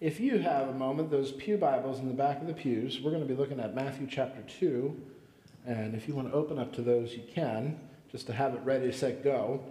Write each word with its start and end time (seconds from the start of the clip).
If 0.00 0.18
you 0.18 0.38
have 0.38 0.68
a 0.68 0.72
moment, 0.72 1.08
those 1.08 1.30
Pew 1.30 1.56
Bibles 1.56 2.00
in 2.00 2.08
the 2.08 2.14
back 2.14 2.40
of 2.40 2.48
the 2.48 2.52
pews, 2.52 3.00
we're 3.00 3.12
going 3.12 3.22
to 3.22 3.28
be 3.28 3.40
looking 3.40 3.60
at 3.60 3.76
Matthew 3.76 4.08
chapter 4.10 4.42
2. 4.58 5.00
And 5.66 5.94
if 5.94 6.08
you 6.08 6.16
want 6.16 6.28
to 6.28 6.34
open 6.34 6.58
up 6.58 6.72
to 6.74 6.82
those, 6.82 7.12
you 7.12 7.22
can, 7.32 7.78
just 8.10 8.26
to 8.26 8.32
have 8.32 8.54
it 8.54 8.60
ready, 8.64 8.90
set, 8.90 9.22
go. 9.22 9.62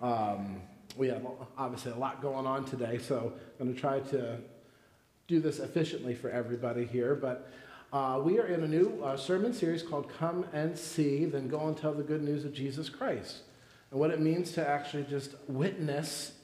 Um, 0.00 0.62
we 0.96 1.08
have 1.08 1.26
obviously 1.58 1.90
a 1.90 1.96
lot 1.96 2.22
going 2.22 2.46
on 2.46 2.64
today, 2.64 2.98
so 2.98 3.32
I'm 3.58 3.66
going 3.66 3.74
to 3.74 3.80
try 3.80 4.00
to 4.00 4.38
do 5.26 5.40
this 5.40 5.58
efficiently 5.58 6.14
for 6.14 6.30
everybody 6.30 6.84
here. 6.86 7.16
But 7.16 7.50
uh, 7.92 8.20
we 8.22 8.38
are 8.38 8.46
in 8.46 8.62
a 8.62 8.68
new 8.68 9.02
uh, 9.02 9.16
sermon 9.16 9.52
series 9.52 9.82
called 9.82 10.08
Come 10.16 10.46
and 10.52 10.78
See, 10.78 11.24
then 11.24 11.48
Go 11.48 11.66
and 11.66 11.76
Tell 11.76 11.92
the 11.92 12.04
Good 12.04 12.22
News 12.22 12.44
of 12.44 12.54
Jesus 12.54 12.88
Christ. 12.88 13.38
And 13.90 13.98
what 13.98 14.10
it 14.10 14.20
means 14.20 14.52
to 14.52 14.66
actually 14.66 15.06
just 15.10 15.34
witness 15.48 16.34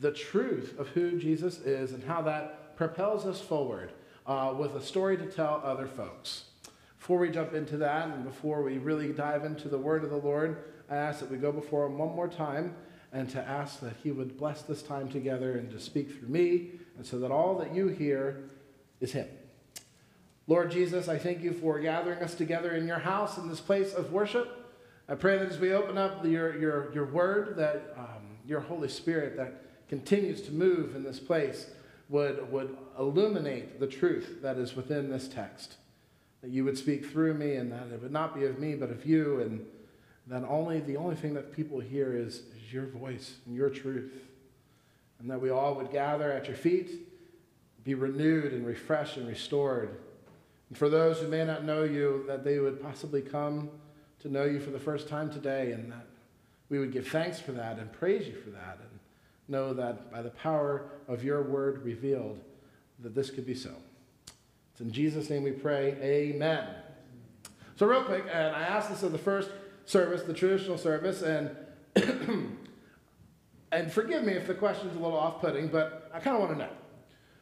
the 0.00 0.10
truth 0.10 0.74
of 0.76 0.88
who 0.88 1.20
Jesus 1.20 1.60
is 1.60 1.92
and 1.92 2.02
how 2.02 2.20
that 2.22 2.63
propels 2.76 3.26
us 3.26 3.40
forward 3.40 3.92
uh, 4.26 4.54
with 4.56 4.74
a 4.74 4.82
story 4.82 5.16
to 5.16 5.26
tell 5.26 5.60
other 5.64 5.86
folks. 5.86 6.44
Before 6.98 7.18
we 7.18 7.30
jump 7.30 7.52
into 7.54 7.76
that 7.78 8.08
and 8.08 8.24
before 8.24 8.62
we 8.62 8.78
really 8.78 9.12
dive 9.12 9.44
into 9.44 9.68
the 9.68 9.78
word 9.78 10.04
of 10.04 10.10
the 10.10 10.16
Lord, 10.16 10.64
I 10.90 10.96
ask 10.96 11.20
that 11.20 11.30
we 11.30 11.36
go 11.36 11.52
before 11.52 11.86
Him 11.86 11.98
one 11.98 12.14
more 12.14 12.28
time 12.28 12.74
and 13.12 13.28
to 13.30 13.40
ask 13.46 13.80
that 13.80 13.94
He 14.02 14.10
would 14.10 14.38
bless 14.38 14.62
this 14.62 14.82
time 14.82 15.08
together 15.08 15.58
and 15.58 15.70
to 15.70 15.78
speak 15.78 16.18
through 16.18 16.28
me, 16.28 16.72
and 16.96 17.06
so 17.06 17.18
that 17.18 17.30
all 17.30 17.58
that 17.58 17.74
you 17.74 17.88
hear 17.88 18.50
is 19.00 19.12
Him. 19.12 19.28
Lord 20.46 20.70
Jesus, 20.70 21.08
I 21.08 21.18
thank 21.18 21.42
you 21.42 21.52
for 21.52 21.78
gathering 21.78 22.22
us 22.22 22.34
together 22.34 22.74
in 22.74 22.86
your 22.86 22.98
house 22.98 23.38
in 23.38 23.48
this 23.48 23.60
place 23.60 23.94
of 23.94 24.12
worship. 24.12 24.72
I 25.08 25.14
pray 25.14 25.38
that 25.38 25.48
as 25.48 25.58
we 25.58 25.72
open 25.72 25.96
up 25.96 26.24
your, 26.24 26.58
your, 26.58 26.92
your 26.94 27.06
word, 27.06 27.56
that 27.56 27.94
um, 27.96 28.38
your 28.46 28.60
Holy 28.60 28.88
Spirit 28.88 29.36
that 29.36 29.62
continues 29.88 30.42
to 30.42 30.52
move 30.52 30.96
in 30.96 31.02
this 31.02 31.20
place 31.20 31.66
would, 32.08 32.50
would 32.52 32.76
illuminate 32.98 33.80
the 33.80 33.86
truth 33.86 34.42
that 34.42 34.56
is 34.56 34.76
within 34.76 35.10
this 35.10 35.28
text. 35.28 35.76
That 36.42 36.50
you 36.50 36.64
would 36.64 36.76
speak 36.76 37.06
through 37.06 37.34
me 37.34 37.54
and 37.56 37.72
that 37.72 37.88
it 37.92 38.02
would 38.02 38.12
not 38.12 38.34
be 38.34 38.44
of 38.44 38.58
me 38.58 38.74
but 38.74 38.90
of 38.90 39.06
you, 39.06 39.40
and 39.40 39.64
that 40.26 40.44
only 40.48 40.80
the 40.80 40.96
only 40.96 41.16
thing 41.16 41.34
that 41.34 41.52
people 41.52 41.80
hear 41.80 42.16
is, 42.16 42.42
is 42.56 42.72
your 42.72 42.86
voice 42.86 43.36
and 43.46 43.54
your 43.54 43.70
truth. 43.70 44.12
And 45.18 45.30
that 45.30 45.40
we 45.40 45.50
all 45.50 45.74
would 45.74 45.90
gather 45.90 46.30
at 46.30 46.46
your 46.46 46.56
feet, 46.56 46.90
be 47.84 47.94
renewed 47.94 48.52
and 48.52 48.66
refreshed 48.66 49.16
and 49.16 49.26
restored 49.26 49.96
and 50.74 50.78
for 50.78 50.88
those 50.88 51.20
who 51.20 51.28
may 51.28 51.44
not 51.44 51.64
know 51.64 51.84
you, 51.84 52.24
that 52.26 52.44
they 52.44 52.58
would 52.58 52.82
possibly 52.82 53.22
come 53.22 53.70
to 54.20 54.28
know 54.28 54.44
you 54.44 54.60
for 54.60 54.70
the 54.70 54.78
first 54.78 55.08
time 55.08 55.30
today, 55.30 55.72
and 55.72 55.92
that 55.92 56.06
we 56.68 56.78
would 56.78 56.92
give 56.92 57.06
thanks 57.06 57.38
for 57.38 57.52
that 57.52 57.78
and 57.78 57.92
praise 57.92 58.26
you 58.26 58.34
for 58.34 58.50
that, 58.50 58.78
and 58.80 58.93
know 59.48 59.74
that 59.74 60.10
by 60.10 60.22
the 60.22 60.30
power 60.30 60.90
of 61.08 61.24
your 61.24 61.42
word 61.42 61.84
revealed, 61.84 62.40
that 63.00 63.14
this 63.14 63.30
could 63.30 63.46
be 63.46 63.54
so. 63.54 63.70
It's 64.72 64.80
in 64.80 64.92
Jesus' 64.92 65.30
name 65.30 65.42
we 65.42 65.52
pray. 65.52 65.96
Amen. 66.02 66.66
So, 67.76 67.86
real 67.86 68.04
quick, 68.04 68.24
and 68.32 68.54
I 68.54 68.62
asked 68.62 68.90
this 68.90 69.02
in 69.02 69.12
the 69.12 69.18
first 69.18 69.50
service, 69.84 70.22
the 70.22 70.34
traditional 70.34 70.78
service, 70.78 71.22
and 71.22 71.50
and 73.72 73.92
forgive 73.92 74.24
me 74.24 74.32
if 74.32 74.46
the 74.46 74.54
question's 74.54 74.96
a 74.96 74.98
little 74.98 75.18
off-putting, 75.18 75.68
but 75.68 76.10
I 76.12 76.20
kind 76.20 76.36
of 76.36 76.42
want 76.42 76.52
to 76.52 76.58
know. 76.58 76.70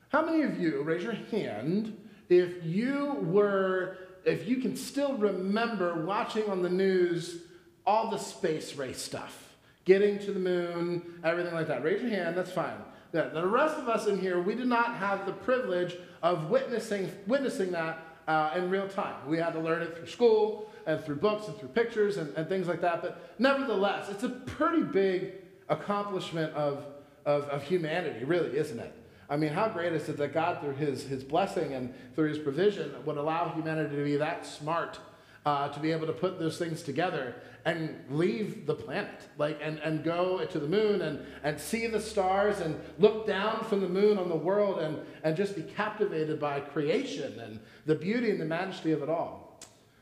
How 0.08 0.25
many 0.25 0.42
of 0.42 0.61
you, 0.61 0.83
raise 0.83 1.03
your 1.03 1.12
hand, 1.12 1.97
if 2.28 2.64
you 2.64 3.19
were, 3.23 3.98
if 4.25 4.48
you 4.48 4.56
can 4.56 4.77
still 4.77 5.14
remember 5.14 6.05
watching 6.05 6.48
on 6.50 6.62
the 6.62 6.69
news 6.69 7.42
all 7.86 8.11
the 8.11 8.19
space 8.19 8.77
race 8.77 9.00
stuff, 9.00 9.52
getting 9.84 10.19
to 10.20 10.33
the 10.33 10.41
moon, 10.41 11.20
everything 11.25 11.55
like 11.55 11.66
that, 11.69 11.83
raise 11.83 12.00
your 12.00 12.11
hand, 12.11 12.36
that's 12.36 12.50
fine. 12.50 12.77
The 13.12 13.47
rest 13.47 13.77
of 13.77 13.89
us 13.89 14.06
in 14.06 14.19
here, 14.19 14.41
we 14.41 14.55
did 14.55 14.69
not 14.69 14.94
have 14.97 15.27
the 15.27 15.33
privilege 15.33 15.97
of 16.22 16.48
witnessing, 16.48 17.11
witnessing 17.27 17.70
that 17.72 18.02
uh, 18.27 18.52
in 18.56 18.70
real 18.70 18.89
time. 18.89 19.16
We 19.28 19.36
had 19.36 19.52
to 19.52 19.61
learn 19.61 19.83
it 19.83 19.97
through 19.97 20.06
school 20.06 20.70
and 20.86 21.02
through 21.05 21.16
books 21.16 21.48
and 21.48 21.56
through 21.58 21.69
pictures 21.70 22.17
and, 22.17 22.34
and 22.36 22.48
things 22.48 22.68
like 22.68 22.80
that. 22.80 23.02
But 23.02 23.34
nevertheless, 23.39 24.08
it's 24.08 24.23
a 24.23 24.30
pretty 24.30 24.83
big 24.83 25.33
accomplishment 25.68 26.55
of, 26.55 26.86
of, 27.27 27.45
of 27.45 27.62
humanity, 27.62 28.24
really, 28.24 28.57
isn't 28.57 28.78
it? 28.78 28.95
I 29.28 29.36
mean, 29.36 29.51
how 29.51 29.68
great 29.68 29.92
is 29.92 30.08
it 30.08 30.17
that 30.18 30.34
God, 30.34 30.61
through 30.61 30.74
his, 30.74 31.05
his 31.05 31.24
blessing 31.24 31.74
and 31.74 31.95
through 32.14 32.28
his 32.28 32.39
provision, 32.39 32.95
would 33.05 33.17
allow 33.17 33.48
humanity 33.51 33.96
to 33.96 34.05
be 34.05 34.17
that 34.17 34.46
smart 34.46 34.98
uh, 35.45 35.69
to 35.69 35.80
be 35.80 35.91
able 35.91 36.07
to 36.07 36.13
put 36.13 36.39
those 36.39 36.58
things 36.58 36.83
together 36.83 37.35
and 37.64 38.05
leave 38.11 38.67
the 38.67 38.75
planet, 38.75 39.29
like, 39.39 39.58
and, 39.63 39.79
and 39.79 40.03
go 40.03 40.45
to 40.45 40.58
the 40.58 40.67
moon 40.67 41.03
and, 41.03 41.25
and 41.42 41.61
see 41.61 41.86
the 41.86 42.01
stars 42.01 42.61
and 42.61 42.80
look 42.98 43.27
down 43.27 43.64
from 43.64 43.81
the 43.81 43.89
moon 43.89 44.19
on 44.19 44.29
the 44.29 44.36
world 44.36 44.81
and, 44.81 44.98
and 45.23 45.36
just 45.36 45.55
be 45.55 45.63
captivated 45.63 46.41
by 46.41 46.61
creation 46.61 47.39
and 47.41 47.61
the 47.86 47.95
beauty 47.95 48.31
and 48.31 48.41
the 48.41 48.45
majesty 48.45 48.92
of 48.92 49.02
it 49.02 49.08
all. 49.08 49.61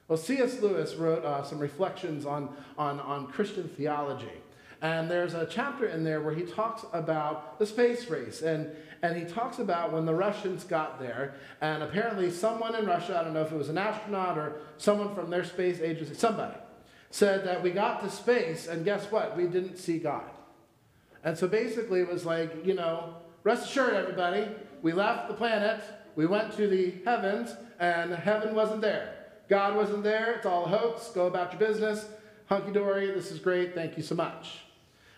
Well, 0.09 0.19
C.S. 0.19 0.61
Lewis 0.61 0.95
wrote 0.95 1.25
uh, 1.25 1.43
some 1.45 1.59
reflections 1.59 2.27
on, 2.27 2.55
on, 2.77 2.99
on 3.01 3.29
Christian 3.29 3.69
theology. 3.69 4.43
And 4.83 5.11
there's 5.11 5.35
a 5.35 5.47
chapter 5.47 5.87
in 5.87 6.05
there 6.05 6.23
where 6.23 6.35
he 6.35 6.43
talks 6.43 6.85
about 6.93 7.59
the 7.59 7.67
space 7.67 8.09
race. 8.09 8.41
And, 8.41 8.71
and 9.03 9.17
he 9.17 9.25
talks 9.25 9.59
about 9.59 9.93
when 9.93 10.07
the 10.07 10.15
Russians 10.15 10.65
got 10.65 10.99
there, 10.99 11.35
and 11.61 11.83
apparently 11.83 12.31
someone 12.31 12.75
in 12.75 12.87
Russia, 12.87 13.19
I 13.19 13.25
don't 13.25 13.35
know 13.35 13.43
if 13.43 13.53
it 13.53 13.57
was 13.57 13.69
an 13.69 13.79
astronaut 13.79 14.39
or 14.39 14.61
someone 14.79 15.15
from 15.15 15.31
their 15.31 15.45
space 15.45 15.81
agency, 15.81 16.15
somebody, 16.15 16.57
said 17.11 17.45
that 17.45 17.63
we 17.63 17.71
got 17.71 18.03
to 18.03 18.11
space, 18.11 18.69
and 18.69 18.85
guess 18.85 19.11
what? 19.11 19.37
We 19.37 19.45
didn't 19.45 19.77
see 19.77 19.99
God. 19.99 20.31
And 21.25 21.37
so 21.37 21.47
basically 21.47 22.01
it 22.01 22.11
was 22.11 22.25
like, 22.25 22.65
you 22.65 22.75
know, 22.75 23.17
rest 23.43 23.71
assured, 23.71 23.95
everybody, 23.95 24.49
we 24.81 24.93
left 24.93 25.29
the 25.29 25.35
planet, 25.35 25.83
we 26.17 26.27
went 26.27 26.55
to 26.57 26.67
the 26.67 26.95
heavens, 27.05 27.55
and 27.79 28.13
heaven 28.15 28.55
wasn't 28.55 28.81
there. 28.81 29.17
God 29.49 29.77
wasn't 29.77 30.05
there, 30.05 30.35
it's 30.35 30.47
all 30.47 30.65
a 30.65 30.69
hoax, 30.69 31.09
go 31.09 31.27
about 31.27 31.53
your 31.53 31.59
business, 31.59 32.07
hunky 32.47 32.73
dory, 32.73 33.11
this 33.13 33.31
is 33.31 33.39
great, 33.39 33.75
thank 33.75 33.97
you 33.97 34.03
so 34.03 34.15
much. 34.15 34.61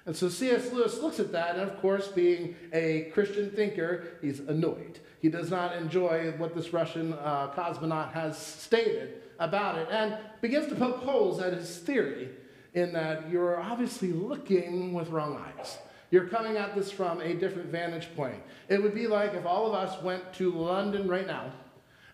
And 0.04 0.16
so 0.16 0.28
C.S. 0.28 0.72
Lewis 0.72 1.00
looks 1.00 1.20
at 1.20 1.30
that, 1.32 1.56
and 1.56 1.70
of 1.70 1.80
course, 1.80 2.08
being 2.08 2.56
a 2.72 3.10
Christian 3.14 3.50
thinker, 3.50 4.18
he's 4.20 4.40
annoyed. 4.40 4.98
He 5.20 5.28
does 5.28 5.50
not 5.50 5.76
enjoy 5.76 6.32
what 6.38 6.54
this 6.54 6.72
Russian 6.72 7.12
uh, 7.12 7.52
cosmonaut 7.54 8.12
has 8.12 8.36
stated 8.36 9.22
about 9.38 9.78
it 9.78 9.88
and 9.90 10.18
begins 10.40 10.66
to 10.68 10.74
poke 10.74 10.98
holes 10.98 11.40
at 11.40 11.52
his 11.52 11.78
theory 11.78 12.30
in 12.74 12.92
that 12.92 13.30
you're 13.30 13.60
obviously 13.60 14.12
looking 14.12 14.92
with 14.92 15.10
wrong 15.10 15.40
eyes. 15.56 15.78
You're 16.10 16.26
coming 16.26 16.56
at 16.56 16.74
this 16.74 16.90
from 16.90 17.20
a 17.20 17.34
different 17.34 17.70
vantage 17.70 18.14
point. 18.16 18.42
It 18.69 18.82
would 18.82 18.94
be 18.94 19.06
like 19.06 19.34
if 19.34 19.46
all 19.46 19.66
of 19.66 19.74
us 19.74 20.02
went 20.02 20.32
to 20.34 20.52
London 20.52 21.08
right 21.08 21.26
now 21.26 21.52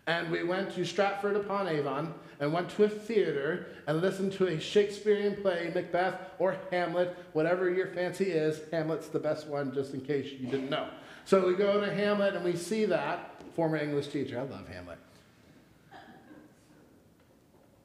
and 0.07 0.31
we 0.31 0.43
went 0.43 0.73
to 0.75 0.85
Stratford 0.85 1.37
upon 1.37 1.69
Avon 1.69 2.15
and 2.41 2.53
went 2.53 2.71
to 2.71 2.85
a 2.85 2.89
theater 2.89 3.67
and 3.87 4.01
listened 4.01 4.33
to 4.35 4.47
a 4.47 4.61
Shakespearean 4.61 5.37
play, 5.43 5.71
Macbeth 5.75 6.21
or 6.39 6.57
Hamlet, 6.71 7.17
whatever 7.33 7.71
your 7.71 7.89
fancy 7.89 8.27
is. 8.27 8.61
Hamlet's 8.71 9.09
the 9.09 9.19
best 9.19 9.47
one, 9.47 9.73
just 9.73 9.95
in 9.95 10.01
case 10.01 10.33
you 10.33 10.47
didn't 10.47 10.71
know. 10.71 10.89
So 11.25 11.47
we 11.47 11.55
go 11.55 11.81
to 11.81 11.93
Hamlet 11.93 12.35
and 12.35 12.45
we 12.45 12.57
see 12.57 12.85
that. 12.87 13.43
Former 13.55 13.77
English 13.77 14.09
teacher, 14.09 14.39
I 14.39 14.43
love 14.43 14.69
Hamlet. 14.69 14.99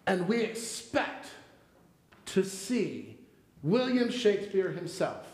And 0.05 0.27
we 0.27 0.41
expect 0.41 1.27
to 2.27 2.43
see 2.43 3.17
William 3.63 4.11
Shakespeare 4.11 4.69
himself 4.69 5.25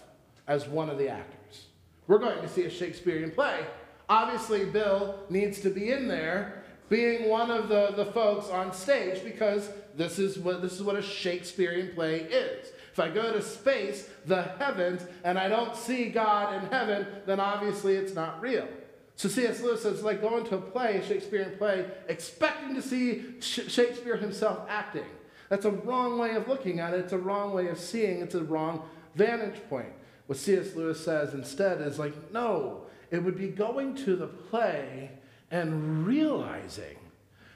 as 0.47 0.67
one 0.67 0.89
of 0.89 0.97
the 0.97 1.09
actors. 1.09 1.65
We're 2.07 2.19
going 2.19 2.41
to 2.41 2.47
see 2.47 2.63
a 2.63 2.69
Shakespearean 2.69 3.31
play. 3.31 3.65
Obviously, 4.07 4.65
Bill 4.65 5.19
needs 5.29 5.59
to 5.61 5.69
be 5.69 5.91
in 5.91 6.07
there 6.07 6.58
being 6.89 7.29
one 7.29 7.51
of 7.51 7.69
the, 7.69 7.93
the 7.95 8.05
folks 8.05 8.49
on 8.49 8.73
stage 8.73 9.23
because 9.23 9.69
this 9.95 10.19
is 10.19 10.37
what 10.37 10.61
this 10.61 10.73
is 10.73 10.83
what 10.83 10.95
a 10.95 11.01
Shakespearean 11.01 11.93
play 11.93 12.21
is. 12.21 12.67
If 12.91 12.99
I 12.99 13.09
go 13.09 13.31
to 13.31 13.41
space, 13.41 14.09
the 14.25 14.41
heavens, 14.41 15.03
and 15.23 15.37
I 15.37 15.47
don't 15.47 15.75
see 15.75 16.09
God 16.09 16.61
in 16.61 16.69
heaven, 16.69 17.07
then 17.25 17.39
obviously 17.39 17.95
it's 17.95 18.13
not 18.13 18.41
real. 18.41 18.67
So 19.15 19.29
C.S. 19.29 19.61
Lewis 19.61 19.83
says, 19.83 20.01
like 20.01 20.21
going 20.21 20.45
to 20.45 20.55
a 20.55 20.61
play, 20.61 20.97
a 20.97 21.05
Shakespearean 21.05 21.57
play, 21.57 21.85
expecting 22.07 22.73
to 22.75 22.81
see 22.81 23.35
Shakespeare 23.39 24.15
himself 24.15 24.65
acting. 24.69 25.05
That's 25.49 25.65
a 25.65 25.71
wrong 25.71 26.17
way 26.17 26.35
of 26.35 26.47
looking 26.47 26.79
at 26.79 26.93
it. 26.93 27.01
It's 27.01 27.13
a 27.13 27.17
wrong 27.17 27.53
way 27.53 27.67
of 27.67 27.79
seeing. 27.79 28.21
It's 28.21 28.35
a 28.35 28.43
wrong 28.43 28.83
vantage 29.15 29.61
point. 29.69 29.91
What 30.27 30.37
C.S. 30.37 30.75
Lewis 30.75 31.03
says 31.03 31.33
instead 31.33 31.81
is 31.81 31.99
like, 31.99 32.31
no, 32.31 32.83
it 33.11 33.23
would 33.23 33.37
be 33.37 33.47
going 33.47 33.95
to 33.95 34.15
the 34.15 34.27
play 34.27 35.11
and 35.51 36.05
realizing 36.05 36.97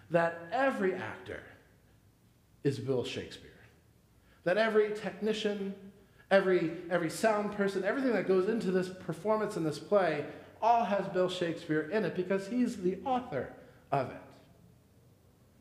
that 0.09 0.41
every 0.51 0.93
actor 0.93 1.41
is 2.63 2.79
Bill 2.79 3.03
Shakespeare. 3.03 3.51
That 4.43 4.57
every 4.57 4.91
technician, 4.95 5.73
every, 6.31 6.71
every 6.89 7.09
sound 7.09 7.53
person, 7.53 7.83
everything 7.83 8.13
that 8.13 8.27
goes 8.27 8.49
into 8.49 8.71
this 8.71 8.89
performance 8.89 9.57
in 9.57 9.63
this 9.63 9.79
play 9.79 10.25
all 10.61 10.85
has 10.85 11.05
Bill 11.07 11.29
Shakespeare 11.29 11.89
in 11.91 12.05
it 12.05 12.15
because 12.15 12.47
he's 12.47 12.77
the 12.77 12.97
author 13.05 13.49
of 13.91 14.09
it. 14.09 14.21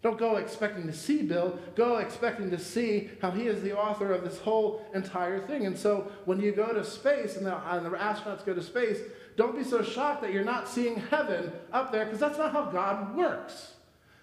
Don't 0.03 0.19
go 0.19 0.37
expecting 0.37 0.87
to 0.89 0.93
see 0.93 1.23
Bill. 1.23 1.59
Go 1.77 1.99
expecting 1.99 2.51
to 2.51 2.59
see 2.59 3.11
how 3.21 3.31
he 3.31 3.47
is 3.47 3.63
the 3.63 3.77
author 3.79 4.13
of 4.13 4.25
this 4.25 4.39
whole 4.39 4.85
entire 4.95 5.47
thing. 5.47 5.65
And 5.67 5.79
so 5.79 6.11
when 6.25 6.41
you 6.41 6.51
go 6.51 6.73
to 6.73 6.85
space 6.85 7.37
and 7.37 7.47
the, 7.47 7.57
and 7.73 7.87
the 7.87 7.91
astronauts 7.91 8.45
go 8.45 8.53
to 8.53 8.63
space, 8.63 8.99
don't 9.37 9.57
be 9.57 9.63
so 9.63 9.81
shocked 9.81 10.23
that 10.23 10.33
you're 10.33 10.45
not 10.45 10.69
seeing 10.69 10.97
heaven 10.97 11.53
up 11.73 11.93
there 11.93 12.05
because 12.05 12.19
that's 12.19 12.37
not 12.37 12.53
how 12.53 12.65
God 12.65 13.17
works. 13.17 13.75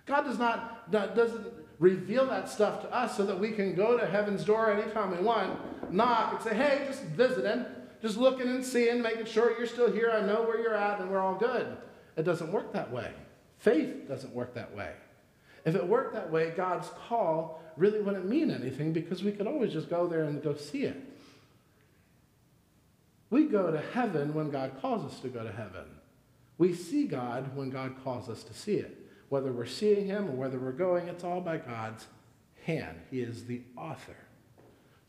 God 0.06 0.26
does 0.26 0.38
not, 0.38 0.92
doesn't 0.92 1.48
reveal 1.80 2.26
that 2.28 2.50
stuff 2.50 2.82
to 2.82 2.94
us 2.94 3.16
so 3.16 3.26
that 3.26 3.40
we 3.40 3.52
can 3.52 3.74
go 3.74 3.98
to 3.98 4.06
heaven's 4.06 4.44
door 4.44 4.72
anytime 4.72 5.12
we 5.12 5.24
want, 5.24 5.94
knock 5.94 6.34
and 6.34 6.42
say, 6.42 6.56
hey, 6.56 6.84
just 6.88 7.04
visiting, 7.04 7.66
just 8.02 8.18
looking 8.18 8.50
and 8.50 8.66
seeing, 8.66 9.02
making 9.02 9.26
sure 9.26 9.58
you're 9.58 9.68
still 9.68 9.90
here. 9.90 10.12
I 10.12 10.26
know 10.26 10.42
where 10.42 10.60
you're 10.60 10.76
at 10.76 11.00
and 11.00 11.10
we're 11.10 11.22
all 11.22 11.36
good. 11.36 11.78
It 12.18 12.24
doesn't 12.24 12.52
work 12.52 12.74
that 12.74 12.92
way. 12.92 13.14
Faith 13.60 14.10
doesn't 14.10 14.34
work 14.34 14.54
that 14.56 14.76
way. 14.76 14.92
If 15.70 15.76
it 15.76 15.88
worked 15.88 16.16
that 16.16 16.32
way, 16.32 16.50
God's 16.58 16.90
call 17.08 17.62
really 17.78 18.02
wouldn't 18.02 18.28
mean 18.28 18.50
anything 18.50 18.92
because 18.92 19.24
we 19.24 19.32
could 19.32 19.46
always 19.46 19.72
just 19.72 19.88
go 19.88 20.08
there 20.08 20.24
and 20.24 20.42
go 20.42 20.56
see 20.56 20.82
it. 20.86 21.00
We 23.30 23.46
go 23.46 23.70
to 23.70 23.80
heaven 23.80 24.34
when 24.34 24.50
God 24.50 24.72
calls 24.82 25.06
us 25.06 25.20
to 25.20 25.28
go 25.28 25.44
to 25.44 25.52
heaven. 25.52 25.86
We 26.58 26.74
see 26.74 27.06
God 27.06 27.56
when 27.56 27.70
God 27.70 28.04
calls 28.04 28.30
us 28.30 28.42
to 28.46 28.54
see 28.56 28.78
it. 28.78 28.98
Whether 29.30 29.52
we're 29.52 29.68
seeing 29.68 30.08
Him 30.08 30.30
or 30.30 30.32
whether 30.32 30.58
we're 30.58 30.72
going, 30.72 31.08
it's 31.08 31.24
all 31.24 31.40
by 31.40 31.58
God's 31.58 32.08
hand. 32.66 33.02
He 33.12 33.22
is 33.22 33.46
the 33.46 33.62
author. 33.78 34.18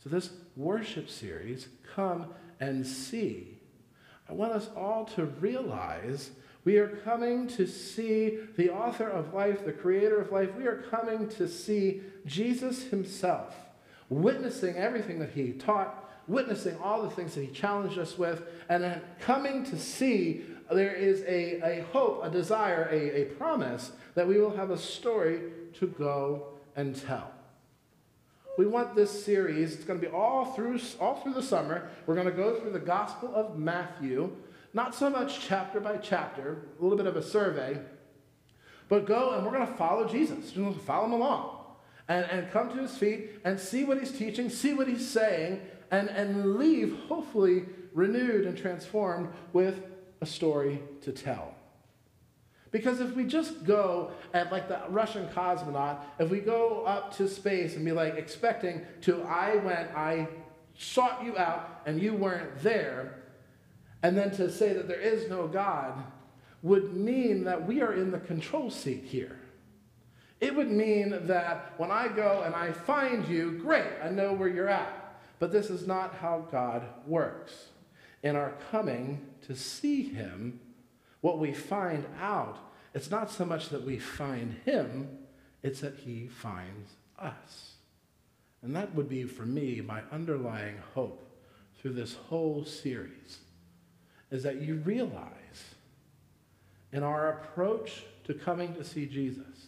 So, 0.05 0.11
this 0.11 0.29
worship 0.57 1.09
series, 1.09 1.69
Come 1.95 2.27
and 2.61 2.87
See, 2.87 3.61
I 4.29 4.35
want 4.35 4.53
us 4.53 4.69
all 4.77 5.07
to 5.17 5.25
realize 5.25 6.33
we 6.65 6.77
are 6.77 6.89
coming 6.89 7.47
to 7.49 7.67
see 7.67 8.39
the 8.57 8.71
author 8.71 9.09
of 9.09 9.33
life, 9.33 9.65
the 9.65 9.73
creator 9.73 10.21
of 10.21 10.31
life. 10.31 10.55
We 10.57 10.67
are 10.67 10.85
coming 10.91 11.29
to 11.31 11.49
see 11.49 12.03
Jesus 12.27 12.85
himself, 12.85 13.55
witnessing 14.11 14.77
everything 14.77 15.19
that 15.21 15.31
he 15.31 15.53
taught, 15.53 16.11
witnessing 16.29 16.77
all 16.83 17.03
the 17.03 17.11
things 17.11 17.35
that 17.35 17.43
he 17.43 17.51
challenged 17.51 17.99
us 17.99 18.19
with, 18.19 18.43
and 18.69 18.83
then 18.85 19.01
coming 19.21 19.65
to 19.65 19.79
see 19.79 20.45
there 20.71 20.95
is 20.95 21.23
a, 21.23 21.81
a 21.81 21.85
hope, 21.93 22.25
a 22.25 22.31
desire, 22.31 22.89
a, 22.93 23.23
a 23.23 23.25
promise 23.37 23.93
that 24.15 24.29
we 24.29 24.39
will 24.39 24.55
have 24.55 24.71
a 24.71 24.79
story 24.79 25.41
to 25.75 25.87
go 25.87 26.49
and 26.77 26.95
tell. 26.95 27.33
We 28.59 28.67
want 28.67 28.95
this 28.95 29.25
series, 29.25 29.75
it's 29.75 29.85
going 29.85 29.99
to 29.99 30.07
be 30.07 30.12
all 30.12 30.53
through, 30.53 30.79
all 31.01 31.17
through 31.23 31.33
the 31.35 31.43
summer. 31.43 31.89
We're 32.07 32.15
going 32.15 32.27
to 32.27 32.33
go 32.33 32.61
through 32.61 32.73
the 32.73 32.79
Gospel 32.79 33.33
of 33.35 33.59
Matthew 33.59 34.37
not 34.72 34.94
so 34.94 35.11
much 35.11 35.40
chapter 35.40 35.81
by 35.81 35.96
chapter, 35.96 36.67
a 36.78 36.82
little 36.82 36.96
bit 36.96 37.06
of 37.06 37.17
a 37.17 37.22
survey, 37.22 37.78
but 38.88 39.06
go 39.06 39.32
and 39.32 39.44
we're 39.44 39.52
going 39.52 39.67
to 39.67 39.75
follow 39.75 40.06
Jesus. 40.06 40.55
We're 40.55 40.64
going 40.64 40.75
to 40.75 40.81
follow 40.81 41.06
him 41.06 41.12
along 41.12 41.56
and, 42.08 42.25
and 42.26 42.50
come 42.50 42.70
to 42.70 42.76
his 42.76 42.96
feet 42.96 43.31
and 43.44 43.58
see 43.58 43.84
what 43.84 43.99
he's 43.99 44.12
teaching, 44.12 44.50
see 44.50 44.75
what 44.75 44.88
he's 44.88 45.08
saying, 45.08 45.61
and, 45.90 46.08
and 46.08 46.56
leave 46.56 46.96
hopefully 47.08 47.67
renewed 47.94 48.46
and 48.46 48.56
transformed 48.56 49.28
with 49.52 49.82
a 50.20 50.26
story 50.26 50.82
to 51.02 51.12
tell. 51.12 51.55
Because 52.73 53.00
if 53.00 53.16
we 53.16 53.25
just 53.25 53.64
go 53.64 54.12
at 54.32 54.52
like 54.52 54.69
the 54.69 54.81
Russian 54.88 55.28
cosmonaut, 55.28 56.02
if 56.19 56.31
we 56.31 56.38
go 56.38 56.84
up 56.84 57.16
to 57.16 57.28
space 57.28 57.75
and 57.75 57.84
be 57.84 57.93
like 57.93 58.14
expecting 58.14 58.82
to, 59.02 59.23
I 59.23 59.56
went, 59.56 59.90
I 59.96 60.28
sought 60.78 61.25
you 61.25 61.37
out, 61.37 61.82
and 61.87 62.00
you 62.00 62.14
weren't 62.14 62.62
there, 62.62 63.19
and 64.02 64.17
then 64.17 64.31
to 64.32 64.50
say 64.50 64.73
that 64.73 64.88
there 64.88 65.00
is 65.00 65.29
no 65.29 65.47
God 65.47 66.02
would 66.62 66.94
mean 66.94 67.44
that 67.44 67.67
we 67.67 67.81
are 67.81 67.93
in 67.93 68.11
the 68.11 68.19
control 68.19 68.70
seat 68.70 69.05
here. 69.05 69.38
It 70.41 70.55
would 70.55 70.70
mean 70.70 71.26
that 71.26 71.75
when 71.76 71.91
I 71.91 72.08
go 72.08 72.43
and 72.44 72.55
I 72.55 72.73
find 72.73 73.29
you, 73.29 73.58
great, 73.62 73.87
I 74.02 74.08
know 74.08 74.32
where 74.32 74.49
you're 74.49 74.69
at. 74.69 75.20
But 75.38 75.52
this 75.52 75.70
is 75.70 75.87
not 75.87 76.14
how 76.14 76.47
God 76.50 76.82
works. 77.06 77.69
In 78.23 78.37
our 78.37 78.55
coming 78.70 79.26
to 79.47 79.55
see 79.55 80.02
Him, 80.02 80.61
what 81.20 81.38
we 81.38 81.52
find 81.52 82.05
out, 82.20 82.58
it's 82.94 83.11
not 83.11 83.31
so 83.31 83.44
much 83.44 83.69
that 83.70 83.85
we 83.85 83.99
find 83.99 84.56
Him, 84.64 85.08
it's 85.62 85.81
that 85.81 85.97
He 85.97 86.29
finds 86.29 86.93
us. 87.19 87.75
And 88.62 88.76
that 88.76 88.94
would 88.94 89.08
be, 89.08 89.25
for 89.25 89.47
me, 89.47 89.81
my 89.81 90.02
underlying 90.12 90.76
hope 90.94 91.26
through 91.79 91.94
this 91.94 92.14
whole 92.14 92.64
series 92.64 93.38
is 94.31 94.43
that 94.43 94.62
you 94.62 94.77
realize 94.77 95.75
in 96.93 97.03
our 97.03 97.31
approach 97.31 98.05
to 98.25 98.35
coming 98.35 98.75
to 98.75 98.85
see 98.85 99.06
Jesus 99.06 99.67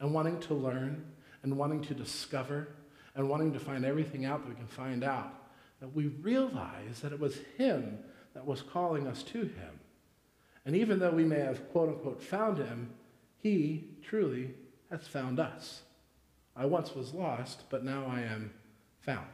and 0.00 0.12
wanting 0.12 0.38
to 0.40 0.54
learn 0.54 1.04
and 1.42 1.56
wanting 1.56 1.82
to 1.82 1.94
discover 1.94 2.68
and 3.14 3.28
wanting 3.28 3.52
to 3.52 3.58
find 3.58 3.84
everything 3.84 4.24
out 4.24 4.42
that 4.42 4.48
we 4.48 4.54
can 4.54 4.66
find 4.66 5.02
out, 5.02 5.32
that 5.80 5.94
we 5.94 6.06
realize 6.06 7.00
that 7.02 7.12
it 7.12 7.18
was 7.18 7.38
Him 7.56 7.98
that 8.34 8.46
was 8.46 8.62
calling 8.62 9.06
us 9.06 9.22
to 9.24 9.40
Him. 9.40 9.80
And 10.64 10.76
even 10.76 10.98
though 10.98 11.10
we 11.10 11.24
may 11.24 11.40
have, 11.40 11.68
quote 11.70 11.88
unquote, 11.88 12.22
found 12.22 12.58
Him, 12.58 12.90
He 13.38 13.88
truly 14.02 14.54
has 14.90 15.06
found 15.06 15.40
us. 15.40 15.82
I 16.54 16.66
once 16.66 16.94
was 16.94 17.14
lost, 17.14 17.64
but 17.70 17.84
now 17.84 18.06
I 18.06 18.20
am 18.20 18.52
found. 19.00 19.26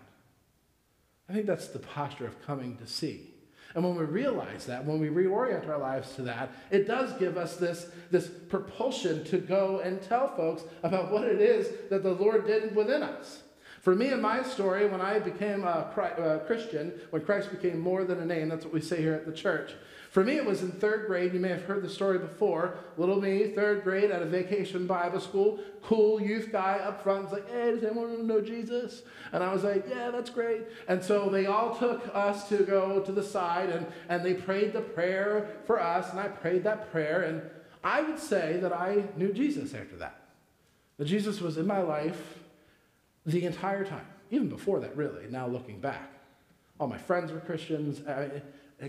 I 1.28 1.32
think 1.32 1.46
that's 1.46 1.68
the 1.68 1.78
posture 1.78 2.26
of 2.26 2.40
coming 2.44 2.76
to 2.78 2.86
see. 2.86 3.33
And 3.74 3.82
when 3.82 3.96
we 3.96 4.04
realize 4.04 4.66
that, 4.66 4.84
when 4.84 5.00
we 5.00 5.08
reorient 5.08 5.68
our 5.68 5.78
lives 5.78 6.14
to 6.14 6.22
that, 6.22 6.50
it 6.70 6.86
does 6.86 7.12
give 7.18 7.36
us 7.36 7.56
this, 7.56 7.88
this 8.10 8.28
propulsion 8.28 9.24
to 9.24 9.38
go 9.38 9.80
and 9.80 10.00
tell 10.00 10.34
folks 10.36 10.62
about 10.82 11.10
what 11.10 11.24
it 11.24 11.40
is 11.40 11.68
that 11.90 12.02
the 12.02 12.12
Lord 12.12 12.46
did 12.46 12.76
within 12.76 13.02
us. 13.02 13.42
For 13.80 13.94
me 13.94 14.08
and 14.08 14.22
my 14.22 14.42
story, 14.42 14.86
when 14.86 15.00
I 15.00 15.18
became 15.18 15.64
a 15.64 16.42
Christian, 16.46 16.92
when 17.10 17.22
Christ 17.22 17.50
became 17.50 17.80
more 17.80 18.04
than 18.04 18.20
a 18.20 18.24
name, 18.24 18.48
that's 18.48 18.64
what 18.64 18.72
we 18.72 18.80
say 18.80 19.02
here 19.02 19.12
at 19.14 19.26
the 19.26 19.32
church. 19.32 19.72
For 20.14 20.22
me, 20.22 20.36
it 20.36 20.46
was 20.46 20.62
in 20.62 20.70
third 20.70 21.08
grade. 21.08 21.34
You 21.34 21.40
may 21.40 21.48
have 21.48 21.64
heard 21.64 21.82
the 21.82 21.90
story 21.90 22.20
before. 22.20 22.76
Little 22.96 23.20
me, 23.20 23.48
third 23.48 23.82
grade 23.82 24.12
at 24.12 24.22
a 24.22 24.24
vacation 24.24 24.86
Bible 24.86 25.18
school. 25.18 25.58
Cool 25.82 26.20
youth 26.20 26.52
guy 26.52 26.74
up 26.74 27.02
front 27.02 27.24
was 27.24 27.32
like, 27.32 27.50
hey, 27.50 27.72
does 27.72 27.82
anyone 27.82 28.24
know 28.24 28.40
Jesus? 28.40 29.02
And 29.32 29.42
I 29.42 29.52
was 29.52 29.64
like, 29.64 29.86
yeah, 29.88 30.12
that's 30.12 30.30
great. 30.30 30.66
And 30.86 31.02
so 31.02 31.28
they 31.28 31.46
all 31.46 31.74
took 31.74 32.08
us 32.14 32.48
to 32.50 32.58
go 32.58 33.00
to 33.00 33.10
the 33.10 33.24
side 33.24 33.70
and, 33.70 33.88
and 34.08 34.24
they 34.24 34.34
prayed 34.34 34.72
the 34.72 34.82
prayer 34.82 35.48
for 35.66 35.80
us. 35.80 36.08
And 36.12 36.20
I 36.20 36.28
prayed 36.28 36.62
that 36.62 36.92
prayer. 36.92 37.22
And 37.22 37.42
I 37.82 38.00
would 38.02 38.20
say 38.20 38.58
that 38.58 38.72
I 38.72 39.06
knew 39.16 39.32
Jesus 39.32 39.74
after 39.74 39.96
that. 39.96 40.16
That 40.98 41.06
Jesus 41.06 41.40
was 41.40 41.58
in 41.58 41.66
my 41.66 41.80
life 41.80 42.38
the 43.26 43.44
entire 43.44 43.84
time, 43.84 44.06
even 44.30 44.48
before 44.48 44.78
that, 44.78 44.96
really, 44.96 45.26
now 45.28 45.48
looking 45.48 45.80
back. 45.80 46.08
All 46.78 46.86
my 46.86 46.98
friends 46.98 47.32
were 47.32 47.40
Christians. 47.40 47.98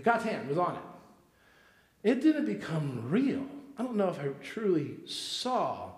God's 0.04 0.22
hand 0.22 0.48
was 0.48 0.56
on 0.56 0.76
it. 0.76 0.82
It 2.06 2.22
didn't 2.22 2.44
become 2.44 3.02
real. 3.10 3.44
I 3.76 3.82
don't 3.82 3.96
know 3.96 4.08
if 4.08 4.20
I 4.20 4.28
truly 4.40 4.98
saw 5.06 5.90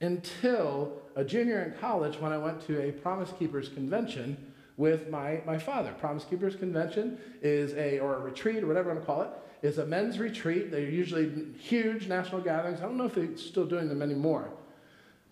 until 0.00 1.02
a 1.14 1.22
junior 1.22 1.62
in 1.62 1.78
college 1.78 2.18
when 2.18 2.32
I 2.32 2.38
went 2.38 2.66
to 2.68 2.80
a 2.80 2.92
Promise 2.92 3.34
Keepers 3.38 3.68
convention 3.68 4.54
with 4.78 5.10
my, 5.10 5.42
my 5.44 5.58
father. 5.58 5.92
Promise 6.00 6.24
Keepers 6.24 6.56
convention 6.56 7.18
is 7.42 7.74
a, 7.74 7.98
or 7.98 8.16
a 8.16 8.20
retreat, 8.20 8.64
or 8.64 8.68
whatever 8.68 8.88
you 8.88 8.94
want 8.94 9.06
to 9.06 9.06
call 9.06 9.20
it, 9.20 9.28
is 9.60 9.76
a 9.76 9.84
men's 9.84 10.18
retreat. 10.18 10.70
They're 10.70 10.80
usually 10.80 11.30
huge 11.58 12.08
national 12.08 12.40
gatherings. 12.40 12.80
I 12.80 12.84
don't 12.84 12.96
know 12.96 13.04
if 13.04 13.14
they're 13.14 13.36
still 13.36 13.66
doing 13.66 13.90
them 13.90 14.00
anymore. 14.00 14.48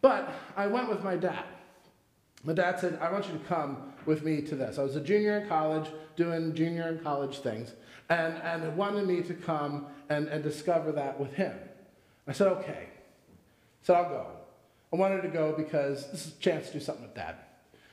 But 0.02 0.30
I 0.58 0.66
went 0.66 0.90
with 0.90 1.02
my 1.02 1.16
dad. 1.16 1.46
My 2.44 2.52
dad 2.52 2.78
said, 2.78 2.98
I 3.00 3.10
want 3.10 3.26
you 3.28 3.32
to 3.32 3.44
come 3.46 3.87
with 4.06 4.22
me 4.24 4.42
to 4.42 4.54
this. 4.54 4.78
I 4.78 4.82
was 4.82 4.96
a 4.96 5.00
junior 5.00 5.38
in 5.38 5.48
college 5.48 5.90
doing 6.16 6.54
junior 6.54 6.88
and 6.88 7.02
college 7.02 7.38
things 7.38 7.72
and, 8.08 8.34
and 8.42 8.76
wanted 8.76 9.06
me 9.06 9.22
to 9.22 9.34
come 9.34 9.86
and, 10.08 10.28
and 10.28 10.42
discover 10.42 10.92
that 10.92 11.18
with 11.18 11.32
him. 11.34 11.56
I 12.26 12.32
said, 12.32 12.48
okay. 12.48 12.88
Said, 13.82 13.96
I'll 13.96 14.08
go. 14.08 14.26
I 14.92 14.96
wanted 14.96 15.22
to 15.22 15.28
go 15.28 15.54
because 15.56 16.10
this 16.10 16.26
is 16.26 16.32
a 16.34 16.40
chance 16.40 16.68
to 16.68 16.74
do 16.74 16.80
something 16.80 17.04
with 17.04 17.14
dad. 17.14 17.36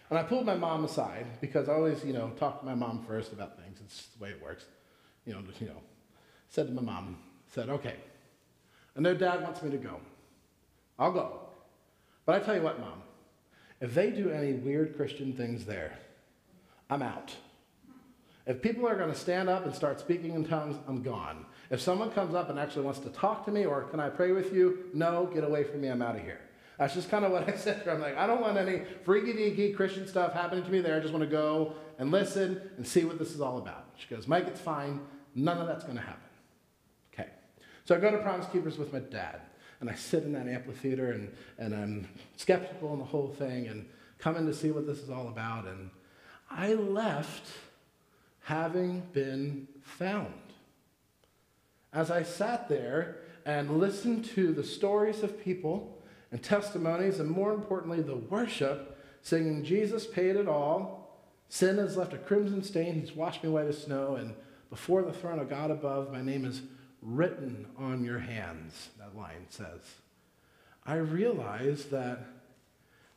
And 0.09 0.19
I 0.19 0.23
pulled 0.23 0.45
my 0.45 0.55
mom 0.55 0.85
aside 0.85 1.25
because 1.41 1.67
I 1.67 1.73
always, 1.73 2.03
you 2.03 2.13
know, 2.13 2.31
talk 2.37 2.59
to 2.59 2.65
my 2.65 2.75
mom 2.75 3.03
first 3.07 3.33
about 3.33 3.57
things. 3.57 3.79
It's 3.83 4.07
the 4.17 4.23
way 4.23 4.29
it 4.29 4.41
works. 4.41 4.65
You 5.25 5.33
know, 5.33 5.39
you 5.59 5.67
know. 5.67 5.81
Said 6.49 6.67
to 6.67 6.73
my 6.73 6.81
mom, 6.81 7.17
said, 7.47 7.69
okay, 7.69 7.95
I 8.95 9.01
know 9.01 9.13
dad 9.13 9.41
wants 9.41 9.61
me 9.61 9.71
to 9.71 9.77
go. 9.77 9.99
I'll 10.97 11.11
go. 11.11 11.39
But 12.25 12.41
I 12.41 12.45
tell 12.45 12.55
you 12.55 12.61
what, 12.61 12.79
mom, 12.79 13.01
if 13.85 13.93
they 13.93 14.09
do 14.09 14.31
any 14.31 14.53
weird 14.53 14.97
Christian 14.97 15.31
things 15.31 15.63
there, 15.63 15.95
I'm 16.89 17.03
out. 17.03 17.35
If 18.47 18.59
people 18.59 18.87
are 18.87 18.95
going 18.95 19.11
to 19.11 19.17
stand 19.17 19.47
up 19.47 19.63
and 19.63 19.75
start 19.75 19.99
speaking 19.99 20.33
in 20.33 20.43
tongues, 20.43 20.75
I'm 20.87 21.03
gone. 21.03 21.45
If 21.69 21.81
someone 21.81 22.09
comes 22.09 22.33
up 22.33 22.49
and 22.49 22.57
actually 22.57 22.83
wants 22.83 22.99
to 23.01 23.09
talk 23.09 23.45
to 23.45 23.51
me 23.51 23.63
or 23.63 23.83
can 23.83 23.99
I 23.99 24.09
pray 24.09 24.31
with 24.31 24.51
you, 24.51 24.85
no, 24.95 25.29
get 25.31 25.43
away 25.43 25.63
from 25.63 25.81
me, 25.81 25.89
I'm 25.89 26.01
out 26.01 26.15
of 26.15 26.23
here. 26.23 26.41
That's 26.79 26.95
just 26.95 27.11
kind 27.11 27.25
of 27.25 27.31
what 27.31 27.47
I 27.47 27.55
said. 27.55 27.87
I'm 27.87 28.01
like, 28.01 28.17
I 28.17 28.25
don't 28.25 28.41
want 28.41 28.57
any 28.57 28.81
freaky 29.03 29.33
deaky 29.33 29.75
Christian 29.75 30.07
stuff 30.07 30.33
happening 30.33 30.63
to 30.63 30.71
me 30.71 30.81
there. 30.81 30.97
I 30.97 30.99
just 30.99 31.13
want 31.13 31.23
to 31.23 31.29
go 31.29 31.75
and 31.99 32.09
listen 32.09 32.59
and 32.77 32.87
see 32.87 33.05
what 33.05 33.19
this 33.19 33.35
is 33.35 33.39
all 33.39 33.59
about. 33.59 33.85
She 33.97 34.07
goes, 34.07 34.27
Mike, 34.27 34.47
it's 34.47 34.59
fine. 34.59 34.99
None 35.35 35.59
of 35.59 35.67
that's 35.67 35.83
going 35.83 35.97
to 35.97 36.03
happen. 36.03 36.29
Okay. 37.13 37.29
So 37.85 37.95
I 37.95 37.99
go 37.99 38.09
to 38.09 38.17
Promise 38.17 38.47
Keepers 38.51 38.79
with 38.79 38.91
my 38.91 38.99
dad. 38.99 39.41
And 39.79 39.89
I 39.89 39.95
sit 39.95 40.23
in 40.23 40.33
that 40.33 40.47
amphitheater 40.47 41.11
and, 41.11 41.31
and 41.57 41.75
I'm 41.75 42.07
skeptical 42.37 42.89
on 42.89 42.99
the 42.99 43.05
whole 43.05 43.29
thing 43.29 43.67
and 43.67 43.85
coming 44.19 44.45
to 44.45 44.53
see 44.53 44.71
what 44.71 44.87
this 44.87 44.99
is 44.99 45.09
all 45.09 45.27
about. 45.27 45.65
And 45.65 45.89
I 46.49 46.73
left 46.73 47.47
having 48.43 49.01
been 49.11 49.67
found. 49.81 50.33
As 51.91 52.11
I 52.11 52.23
sat 52.23 52.69
there 52.69 53.17
and 53.45 53.79
listened 53.79 54.25
to 54.25 54.51
the 54.53 54.63
stories 54.63 55.23
of 55.23 55.43
people 55.43 56.01
and 56.31 56.41
testimonies, 56.41 57.19
and 57.19 57.29
more 57.29 57.53
importantly, 57.53 58.01
the 58.01 58.15
worship, 58.15 58.99
singing, 59.21 59.63
Jesus 59.63 60.05
paid 60.05 60.35
it 60.35 60.47
all, 60.47 61.21
sin 61.49 61.77
has 61.77 61.95
left 61.97 62.13
a 62.13 62.17
crimson 62.17 62.63
stain, 62.63 62.95
he's 62.95 63.13
washed 63.13 63.43
me 63.43 63.49
white 63.49 63.67
as 63.67 63.83
snow, 63.83 64.15
and 64.15 64.35
before 64.69 65.03
the 65.03 65.13
throne 65.13 65.39
of 65.39 65.49
God 65.49 65.71
above, 65.71 66.11
my 66.11 66.21
name 66.21 66.43
is 66.43 66.61
written 67.05 67.67
on 67.77 68.03
your 68.03 68.19
hands, 68.19 68.89
that 68.97 69.15
line 69.15 69.45
says. 69.49 69.81
I 70.85 70.95
realize 70.95 71.85
that 71.85 72.25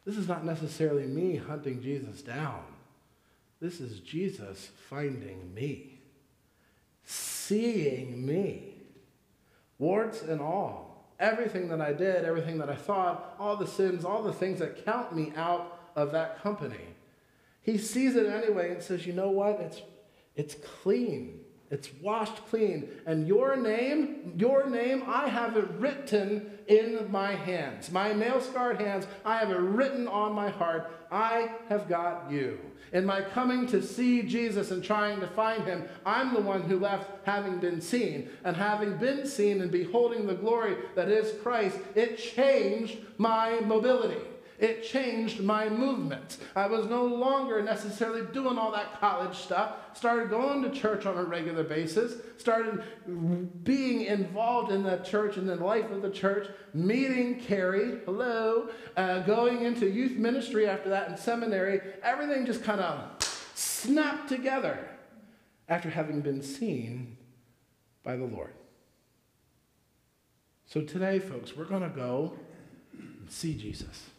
this 0.04 0.16
is 0.16 0.28
not 0.28 0.44
necessarily 0.44 1.06
me 1.06 1.36
hunting 1.36 1.82
Jesus 1.82 2.22
down. 2.22 2.62
This 3.60 3.80
is 3.80 4.00
Jesus 4.00 4.70
finding 4.88 5.52
me, 5.54 6.00
seeing 7.04 8.24
me, 8.24 8.74
warts 9.78 10.22
and 10.22 10.40
all. 10.40 11.14
Everything 11.18 11.68
that 11.68 11.80
I 11.80 11.92
did, 11.92 12.24
everything 12.24 12.58
that 12.58 12.70
I 12.70 12.76
thought, 12.76 13.34
all 13.40 13.56
the 13.56 13.66
sins, 13.66 14.04
all 14.04 14.22
the 14.22 14.32
things 14.32 14.60
that 14.60 14.84
count 14.84 15.14
me 15.14 15.32
out 15.34 15.80
of 15.96 16.12
that 16.12 16.40
company. 16.42 16.94
He 17.60 17.76
sees 17.76 18.14
it 18.14 18.26
anyway 18.26 18.72
and 18.72 18.82
says, 18.82 19.06
You 19.06 19.12
know 19.12 19.30
what? 19.30 19.60
It's, 19.60 19.82
it's 20.36 20.54
clean. 20.54 21.40
It's 21.70 21.90
washed 22.00 22.36
clean. 22.46 22.88
And 23.04 23.28
your 23.28 23.56
name, 23.56 24.32
your 24.36 24.68
name, 24.68 25.04
I 25.06 25.28
have 25.28 25.56
it 25.56 25.68
written 25.78 26.58
in 26.66 27.10
my 27.10 27.34
hands. 27.34 27.90
My 27.90 28.12
nail 28.12 28.40
scarred 28.40 28.80
hands, 28.80 29.06
I 29.24 29.36
have 29.36 29.50
it 29.50 29.58
written 29.58 30.08
on 30.08 30.32
my 30.32 30.48
heart. 30.48 30.90
I 31.10 31.52
have 31.68 31.88
got 31.88 32.30
you. 32.30 32.58
In 32.92 33.04
my 33.04 33.20
coming 33.20 33.66
to 33.66 33.82
see 33.82 34.22
Jesus 34.22 34.70
and 34.70 34.82
trying 34.82 35.20
to 35.20 35.26
find 35.26 35.64
him, 35.64 35.84
I'm 36.06 36.32
the 36.32 36.40
one 36.40 36.62
who 36.62 36.78
left 36.78 37.10
having 37.26 37.58
been 37.58 37.82
seen. 37.82 38.30
And 38.44 38.56
having 38.56 38.96
been 38.96 39.26
seen 39.26 39.60
and 39.60 39.70
beholding 39.70 40.26
the 40.26 40.34
glory 40.34 40.76
that 40.94 41.08
is 41.08 41.38
Christ, 41.42 41.78
it 41.94 42.16
changed 42.16 42.98
my 43.18 43.60
mobility. 43.60 44.22
It 44.58 44.82
changed 44.82 45.40
my 45.40 45.68
movement. 45.68 46.38
I 46.56 46.66
was 46.66 46.86
no 46.86 47.04
longer 47.04 47.62
necessarily 47.62 48.22
doing 48.32 48.58
all 48.58 48.72
that 48.72 48.98
college 48.98 49.36
stuff. 49.36 49.76
Started 49.94 50.30
going 50.30 50.62
to 50.62 50.70
church 50.70 51.06
on 51.06 51.16
a 51.16 51.22
regular 51.22 51.62
basis. 51.62 52.14
Started 52.38 52.82
being 53.62 54.02
involved 54.02 54.72
in 54.72 54.82
the 54.82 54.96
church 54.98 55.36
and 55.36 55.48
the 55.48 55.54
life 55.54 55.90
of 55.92 56.02
the 56.02 56.10
church. 56.10 56.48
Meeting 56.74 57.38
Carrie, 57.38 58.00
hello. 58.04 58.68
Uh, 58.96 59.20
going 59.20 59.62
into 59.62 59.88
youth 59.88 60.18
ministry 60.18 60.66
after 60.66 60.88
that 60.88 61.08
in 61.08 61.16
seminary. 61.16 61.80
Everything 62.02 62.44
just 62.44 62.64
kind 62.64 62.80
of 62.80 63.24
snapped 63.54 64.28
together 64.28 64.88
after 65.68 65.88
having 65.88 66.20
been 66.20 66.42
seen 66.42 67.16
by 68.02 68.16
the 68.16 68.24
Lord. 68.24 68.54
So 70.66 70.80
today, 70.80 71.20
folks, 71.20 71.56
we're 71.56 71.64
going 71.64 71.82
to 71.82 71.88
go 71.88 72.34
and 72.92 73.30
see 73.30 73.54
Jesus. 73.54 74.10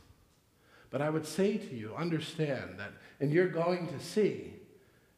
But 0.92 1.02
I 1.02 1.10
would 1.10 1.26
say 1.26 1.58
to 1.58 1.76
you, 1.76 1.94
understand 1.96 2.80
that, 2.80 2.92
and 3.20 3.32
you're 3.32 3.48
going 3.48 3.88
to 3.88 4.00
see, 4.00 4.54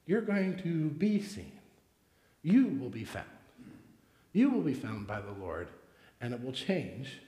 you're 0.06 0.22
going 0.22 0.58
to 0.64 0.90
be 0.90 1.22
seen. 1.22 1.52
You 2.44 2.68
will 2.68 2.90
be 2.90 3.06
found. 3.06 3.26
You 4.34 4.50
will 4.50 4.62
be 4.62 4.74
found 4.74 5.08
by 5.08 5.22
the 5.22 5.32
Lord, 5.32 5.68
and 6.20 6.34
it 6.34 6.44
will 6.44 6.52
change. 6.52 7.20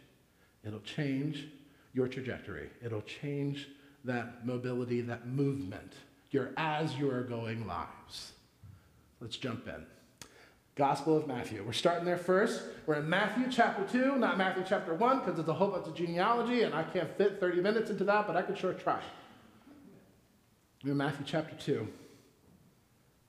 It'll 0.66 0.82
change 0.82 1.48
your 1.94 2.08
trajectory. 2.08 2.70
It'll 2.84 3.02
change 3.02 3.70
that 4.04 4.46
mobility, 4.46 5.02
that 5.02 5.28
movement, 5.28 5.94
your 6.32 6.52
as 6.58 6.96
you 6.96 7.10
are 7.12 7.24
going 7.24 7.66
lives. 7.68 8.34
Let's 9.22 9.38
jump 9.38 9.68
in. 9.68 9.86
Gospel 10.76 11.16
of 11.18 11.28
Matthew. 11.28 11.64
We're 11.64 11.74
starting 11.74 12.04
there 12.04 12.18
first. 12.18 12.64
We're 12.88 12.96
in 12.96 13.08
Matthew 13.08 13.46
chapter 13.52 13.86
2, 13.92 14.16
not 14.18 14.38
Matthew 14.38 14.64
chapter 14.68 14.96
1, 14.96 15.20
because 15.20 15.38
it's 15.38 15.48
a 15.48 15.54
whole 15.54 15.68
bunch 15.68 15.86
of 15.86 15.94
genealogy, 15.94 16.64
and 16.64 16.74
I 16.74 16.84
can't 16.84 17.16
fit 17.16 17.40
30 17.40 17.62
minutes 17.62 17.92
into 17.92 18.04
that, 18.06 18.26
but 18.26 18.36
I 18.36 18.42
could 18.42 18.58
sure 18.58 18.74
try. 18.74 19.02
We're 20.84 20.92
in 20.92 20.98
Matthew 20.98 21.26
chapter 21.28 21.56
2. 21.56 21.88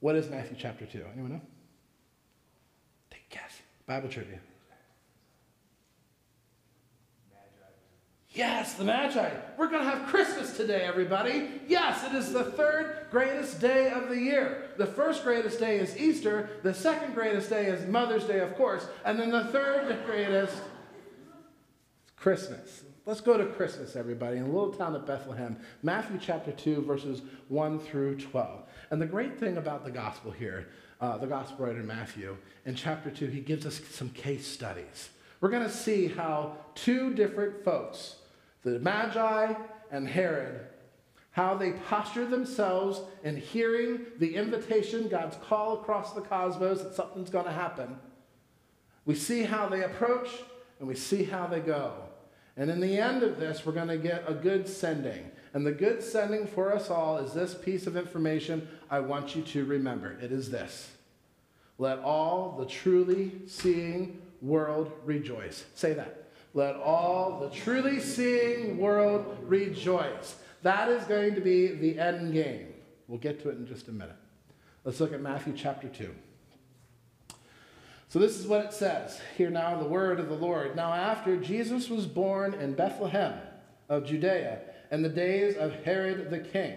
What 0.00 0.16
is 0.16 0.30
Matthew 0.30 0.56
chapter 0.58 0.86
2? 0.86 1.04
Anyone 1.12 1.32
know? 1.32 1.40
Take 3.10 3.26
a 3.30 3.34
guess. 3.34 3.60
Bible 3.86 4.08
trivia. 4.08 4.40
Yes, 8.34 8.74
the 8.74 8.82
Magi. 8.82 9.30
We're 9.56 9.68
going 9.68 9.84
to 9.84 9.88
have 9.88 10.08
Christmas 10.08 10.56
today, 10.56 10.80
everybody. 10.80 11.50
Yes, 11.68 12.04
it 12.04 12.16
is 12.16 12.32
the 12.32 12.42
third 12.42 13.06
greatest 13.12 13.60
day 13.60 13.90
of 13.90 14.08
the 14.08 14.18
year. 14.18 14.70
The 14.76 14.86
first 14.86 15.22
greatest 15.22 15.60
day 15.60 15.78
is 15.78 15.96
Easter. 15.96 16.50
The 16.64 16.74
second 16.74 17.14
greatest 17.14 17.48
day 17.48 17.66
is 17.66 17.86
Mother's 17.86 18.24
Day, 18.24 18.40
of 18.40 18.56
course. 18.56 18.88
And 19.04 19.20
then 19.20 19.30
the 19.30 19.44
third 19.44 20.04
greatest 20.04 20.52
is 20.52 20.60
Christmas. 22.16 22.82
Let's 23.06 23.20
go 23.20 23.38
to 23.38 23.46
Christmas, 23.46 23.94
everybody, 23.94 24.38
in 24.38 24.42
a 24.42 24.46
little 24.46 24.72
town 24.72 24.96
of 24.96 25.06
Bethlehem. 25.06 25.56
Matthew 25.84 26.18
chapter 26.20 26.50
2, 26.50 26.82
verses 26.82 27.22
1 27.48 27.78
through 27.78 28.16
12. 28.16 28.62
And 28.90 29.00
the 29.00 29.06
great 29.06 29.38
thing 29.38 29.58
about 29.58 29.84
the 29.84 29.92
gospel 29.92 30.32
here, 30.32 30.66
uh, 31.00 31.18
the 31.18 31.28
gospel 31.28 31.66
writer 31.66 31.84
Matthew, 31.84 32.36
in 32.66 32.74
chapter 32.74 33.12
2, 33.12 33.26
he 33.26 33.40
gives 33.40 33.64
us 33.64 33.80
some 33.90 34.08
case 34.10 34.44
studies. 34.44 35.10
We're 35.40 35.50
going 35.50 35.62
to 35.62 35.70
see 35.70 36.08
how 36.08 36.56
two 36.74 37.14
different 37.14 37.62
folks, 37.62 38.16
the 38.64 38.80
Magi 38.80 39.54
and 39.90 40.08
Herod, 40.08 40.60
how 41.30 41.54
they 41.54 41.72
posture 41.72 42.26
themselves 42.26 43.00
in 43.22 43.36
hearing 43.36 44.06
the 44.18 44.34
invitation, 44.34 45.08
God's 45.08 45.36
call 45.36 45.74
across 45.74 46.12
the 46.12 46.20
cosmos 46.20 46.82
that 46.82 46.94
something's 46.94 47.30
going 47.30 47.44
to 47.44 47.52
happen. 47.52 47.96
We 49.04 49.14
see 49.14 49.42
how 49.42 49.68
they 49.68 49.84
approach 49.84 50.30
and 50.78 50.88
we 50.88 50.94
see 50.94 51.24
how 51.24 51.46
they 51.46 51.60
go. 51.60 51.92
And 52.56 52.70
in 52.70 52.80
the 52.80 52.98
end 52.98 53.22
of 53.22 53.38
this, 53.38 53.66
we're 53.66 53.72
going 53.72 53.88
to 53.88 53.98
get 53.98 54.24
a 54.26 54.34
good 54.34 54.68
sending. 54.68 55.30
And 55.52 55.66
the 55.66 55.72
good 55.72 56.02
sending 56.02 56.46
for 56.46 56.72
us 56.72 56.90
all 56.90 57.18
is 57.18 57.32
this 57.32 57.54
piece 57.54 57.86
of 57.86 57.96
information 57.96 58.68
I 58.90 59.00
want 59.00 59.36
you 59.36 59.42
to 59.42 59.64
remember. 59.64 60.12
It 60.20 60.32
is 60.32 60.50
this 60.50 60.92
Let 61.78 61.98
all 61.98 62.56
the 62.58 62.66
truly 62.66 63.32
seeing 63.46 64.22
world 64.40 64.92
rejoice. 65.04 65.64
Say 65.74 65.94
that. 65.94 66.23
Let 66.54 66.76
all 66.76 67.40
the 67.40 67.50
truly 67.50 67.98
seeing 67.98 68.78
world 68.78 69.36
rejoice. 69.42 70.36
That 70.62 70.88
is 70.88 71.02
going 71.04 71.34
to 71.34 71.40
be 71.40 71.66
the 71.66 71.98
end 71.98 72.32
game. 72.32 72.68
We'll 73.08 73.18
get 73.18 73.42
to 73.42 73.50
it 73.50 73.58
in 73.58 73.66
just 73.66 73.88
a 73.88 73.92
minute. 73.92 74.16
Let's 74.84 75.00
look 75.00 75.12
at 75.12 75.20
Matthew 75.20 75.52
chapter 75.56 75.88
2. 75.88 76.14
So, 78.08 78.20
this 78.20 78.38
is 78.38 78.46
what 78.46 78.64
it 78.64 78.72
says. 78.72 79.20
Hear 79.36 79.50
now 79.50 79.76
the 79.78 79.88
word 79.88 80.20
of 80.20 80.28
the 80.28 80.36
Lord. 80.36 80.76
Now, 80.76 80.92
after 80.92 81.36
Jesus 81.36 81.90
was 81.90 82.06
born 82.06 82.54
in 82.54 82.74
Bethlehem 82.74 83.34
of 83.88 84.06
Judea, 84.06 84.60
in 84.92 85.02
the 85.02 85.08
days 85.08 85.56
of 85.56 85.74
Herod 85.82 86.30
the 86.30 86.38
king, 86.38 86.76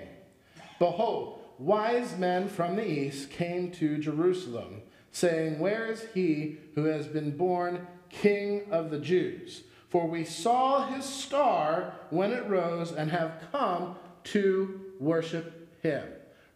behold, 0.80 1.44
wise 1.60 2.18
men 2.18 2.50
from 2.50 2.76
the 2.76 2.90
east 2.90 3.30
came 3.30 3.72
to 3.74 4.00
Jerusalem, 4.00 4.82
saying, 5.12 5.60
Where 5.60 5.86
is 5.86 6.06
he 6.16 6.58
who 6.74 6.86
has 6.86 7.06
been 7.06 7.38
born 7.38 7.86
king 8.10 8.64
of 8.72 8.90
the 8.90 9.00
Jews? 9.00 9.64
For 9.90 10.08
we 10.08 10.26
saw 10.26 10.86
his 10.88 11.06
star 11.06 11.94
when 12.10 12.32
it 12.32 12.46
rose 12.48 12.92
and 12.92 13.10
have 13.12 13.42
come 13.52 13.96
to 14.26 14.82
worship 15.00 15.80
him. 15.82 16.04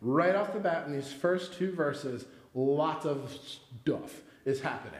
Right 0.01 0.35
off 0.35 0.53
the 0.53 0.59
bat, 0.59 0.87
in 0.87 0.93
these 0.93 1.11
first 1.11 1.53
two 1.53 1.71
verses, 1.71 2.25
lots 2.53 3.05
of 3.05 3.31
stuff 3.31 4.21
is 4.45 4.59
happening. 4.61 4.99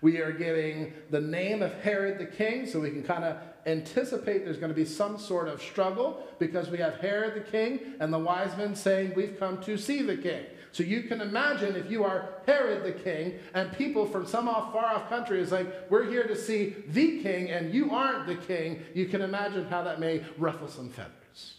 We 0.00 0.18
are 0.18 0.30
getting 0.30 0.92
the 1.10 1.20
name 1.20 1.60
of 1.60 1.74
Herod 1.82 2.18
the 2.18 2.26
king, 2.26 2.66
so 2.66 2.80
we 2.80 2.90
can 2.90 3.02
kind 3.02 3.24
of 3.24 3.36
anticipate 3.66 4.44
there's 4.44 4.58
going 4.58 4.70
to 4.70 4.76
be 4.76 4.84
some 4.84 5.18
sort 5.18 5.48
of 5.48 5.60
struggle 5.60 6.22
because 6.38 6.70
we 6.70 6.78
have 6.78 6.94
Herod 6.96 7.34
the 7.34 7.50
king 7.50 7.80
and 7.98 8.12
the 8.12 8.18
wise 8.18 8.56
men 8.56 8.76
saying, 8.76 9.14
We've 9.16 9.38
come 9.38 9.60
to 9.62 9.76
see 9.76 10.02
the 10.02 10.16
king. 10.16 10.46
So 10.72 10.82
you 10.82 11.02
can 11.04 11.20
imagine 11.20 11.76
if 11.76 11.90
you 11.90 12.04
are 12.04 12.28
Herod 12.46 12.84
the 12.84 12.92
king 12.92 13.38
and 13.54 13.72
people 13.72 14.06
from 14.06 14.26
some 14.26 14.48
off 14.48 14.72
far 14.72 14.84
off 14.84 15.08
country 15.08 15.40
is 15.40 15.52
like, 15.52 15.90
we're 15.90 16.08
here 16.10 16.26
to 16.26 16.36
see 16.36 16.74
the 16.88 17.20
king 17.22 17.50
and 17.50 17.72
you 17.72 17.90
aren't 17.90 18.26
the 18.26 18.36
king, 18.36 18.82
you 18.94 19.06
can 19.06 19.22
imagine 19.22 19.64
how 19.66 19.82
that 19.82 20.00
may 20.00 20.24
ruffle 20.36 20.68
some 20.68 20.90
feathers. 20.90 21.54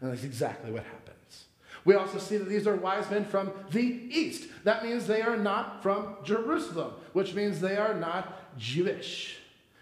And 0.00 0.10
that's 0.10 0.24
exactly 0.24 0.70
what 0.70 0.84
happens. 0.84 1.44
We 1.84 1.94
also 1.94 2.18
see 2.18 2.38
that 2.38 2.48
these 2.48 2.66
are 2.66 2.76
wise 2.76 3.10
men 3.10 3.24
from 3.24 3.52
the 3.70 3.82
east. 3.82 4.48
That 4.64 4.84
means 4.84 5.06
they 5.06 5.20
are 5.20 5.36
not 5.36 5.82
from 5.82 6.16
Jerusalem, 6.24 6.94
which 7.12 7.34
means 7.34 7.60
they 7.60 7.76
are 7.76 7.94
not 7.94 8.58
Jewish. 8.58 9.38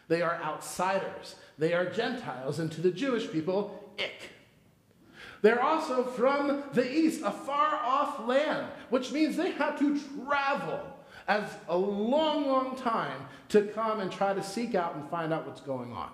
They 0.09 0.21
are 0.21 0.41
outsiders. 0.43 1.37
They 1.59 1.75
are 1.75 1.88
Gentiles, 1.88 2.59
and 2.59 2.73
to 2.73 2.81
the 2.81 2.91
Jewish 2.91 3.31
people, 3.31 3.93
ick. 3.99 4.32
They're 5.43 5.63
also 5.63 6.05
from 6.05 6.63
the 6.73 6.89
east, 6.91 7.23
a 7.25 7.33
far 7.33 7.75
off 7.75 8.27
land, 8.27 8.69
which 8.91 9.11
means 9.11 9.37
they 9.37 9.51
had 9.51 9.77
to 9.79 10.01
travel 10.25 10.81
as 11.29 11.45
a 11.69 11.77
long, 11.77 12.47
long 12.47 12.77
time 12.77 13.27
to 13.49 13.63
come 13.63 14.01
and 14.01 14.11
try 14.11 14.33
to 14.33 14.43
seek 14.43 14.75
out 14.75 14.95
and 14.95 15.09
find 15.11 15.33
out 15.33 15.47
what's 15.47 15.61
going 15.61 15.93
on. 15.93 16.11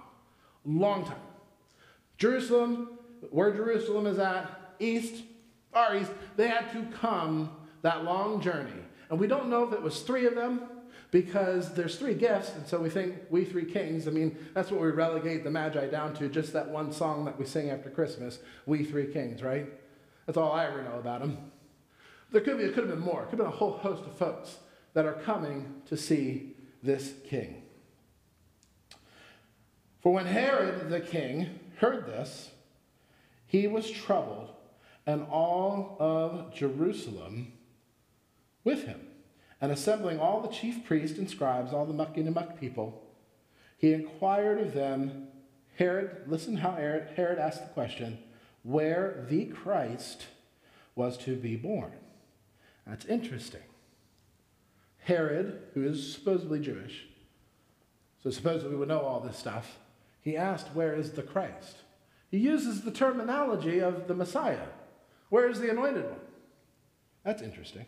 Long 0.65 1.05
time. 1.05 1.21
Jerusalem, 2.17 2.99
where 3.31 3.53
Jerusalem 3.53 4.07
is 4.07 4.19
at, 4.19 4.51
east, 4.79 5.23
far 5.73 5.97
east, 5.97 6.11
they 6.37 6.49
had 6.49 6.73
to 6.73 6.85
come 6.97 7.51
that 7.83 8.05
long 8.05 8.41
journey. 8.41 8.73
And 9.11 9.21
we 9.21 9.27
don't 9.27 9.49
know 9.49 9.63
if 9.65 9.73
it 9.73 9.83
was 9.83 10.01
three 10.01 10.27
of 10.27 10.35
them 10.35 10.63
because 11.11 11.73
there's 11.75 11.97
three 11.97 12.15
gifts, 12.15 12.55
and 12.55 12.67
so 12.67 12.79
we 12.79 12.91
think 12.91 13.17
we 13.31 13.45
three 13.45 13.65
kings. 13.65 14.07
I 14.07 14.11
mean, 14.11 14.37
that's 14.53 14.71
what 14.71 14.81
we 14.81 14.89
relegate 14.89 15.43
the 15.43 15.51
Magi 15.51 15.89
down 15.89 16.15
to, 16.15 16.29
just 16.29 16.53
that 16.53 16.69
one 16.69 16.93
song 16.93 17.25
that 17.25 17.39
we 17.39 17.47
sing 17.47 17.71
after 17.71 17.89
Christmas, 17.89 18.41
We 18.67 18.85
Three 18.85 19.07
Kings, 19.07 19.43
right? 19.43 19.67
That's 20.27 20.37
all 20.37 20.53
I 20.53 20.67
ever 20.67 20.83
know 20.83 20.99
about 20.99 21.21
them. 21.21 21.39
There 22.31 22.43
could 22.43 22.59
be, 22.59 22.65
it 22.65 22.75
could 22.75 22.85
have 22.85 22.95
been 22.95 23.05
more. 23.05 23.23
It 23.23 23.31
could 23.31 23.39
have 23.39 23.47
been 23.47 23.55
a 23.55 23.57
whole 23.57 23.79
host 23.79 24.05
of 24.05 24.19
folks 24.19 24.59
that 24.93 25.07
are 25.07 25.15
coming 25.15 25.83
to 25.87 25.97
see 25.97 26.55
this 26.83 27.15
king. 27.25 27.63
For 30.01 30.13
when 30.13 30.27
Herod 30.27 30.91
the 30.91 31.01
king 31.01 31.59
heard 31.77 32.07
this, 32.07 32.51
he 33.47 33.67
was 33.67 33.91
troubled, 33.91 34.51
and 35.07 35.27
all 35.31 35.97
of 35.99 36.55
Jerusalem 36.55 37.53
with 38.63 38.85
him. 38.85 39.08
And 39.61 39.73
assembling 39.73 40.21
all 40.21 40.41
the 40.41 40.49
chief 40.49 40.85
priests 40.85 41.19
and 41.19 41.29
scribes, 41.29 41.73
all 41.73 41.87
the 41.87 41.93
mucking 41.93 42.33
people, 42.61 43.03
he 43.77 43.93
inquired 43.93 44.61
of 44.61 44.75
them, 44.75 45.29
Herod, 45.77 46.23
listen 46.27 46.57
how 46.57 46.73
Herod, 46.73 47.09
Herod 47.17 47.39
asked 47.39 47.63
the 47.63 47.73
question, 47.73 48.19
where 48.63 49.25
the 49.29 49.47
Christ 49.47 50.27
was 50.95 51.17
to 51.19 51.37
be 51.37 51.57
born. 51.57 51.93
That's 52.87 53.05
interesting. 53.05 53.63
Herod, 54.99 55.63
who 55.75 55.85
is 55.85 56.13
supposedly 56.13 56.61
Jewish, 56.61 57.07
so 58.23 58.31
supposedly 58.31 58.73
we 58.73 58.77
would 58.77 58.89
know 58.89 59.01
all 59.01 59.21
this 59.21 59.37
stuff, 59.37 59.79
he 60.21 60.37
asked, 60.37 60.75
Where 60.75 60.95
is 60.95 61.13
the 61.13 61.23
Christ? 61.23 61.77
He 62.31 62.39
uses 62.39 62.83
the 62.83 62.91
terminology 62.91 63.79
of 63.79 64.09
the 64.09 64.15
Messiah. 64.15 64.67
Where 65.31 65.49
is 65.49 65.61
the 65.61 65.71
anointed 65.71 66.05
one? 66.05 66.21
That's 67.25 67.43
interesting. 67.43 67.87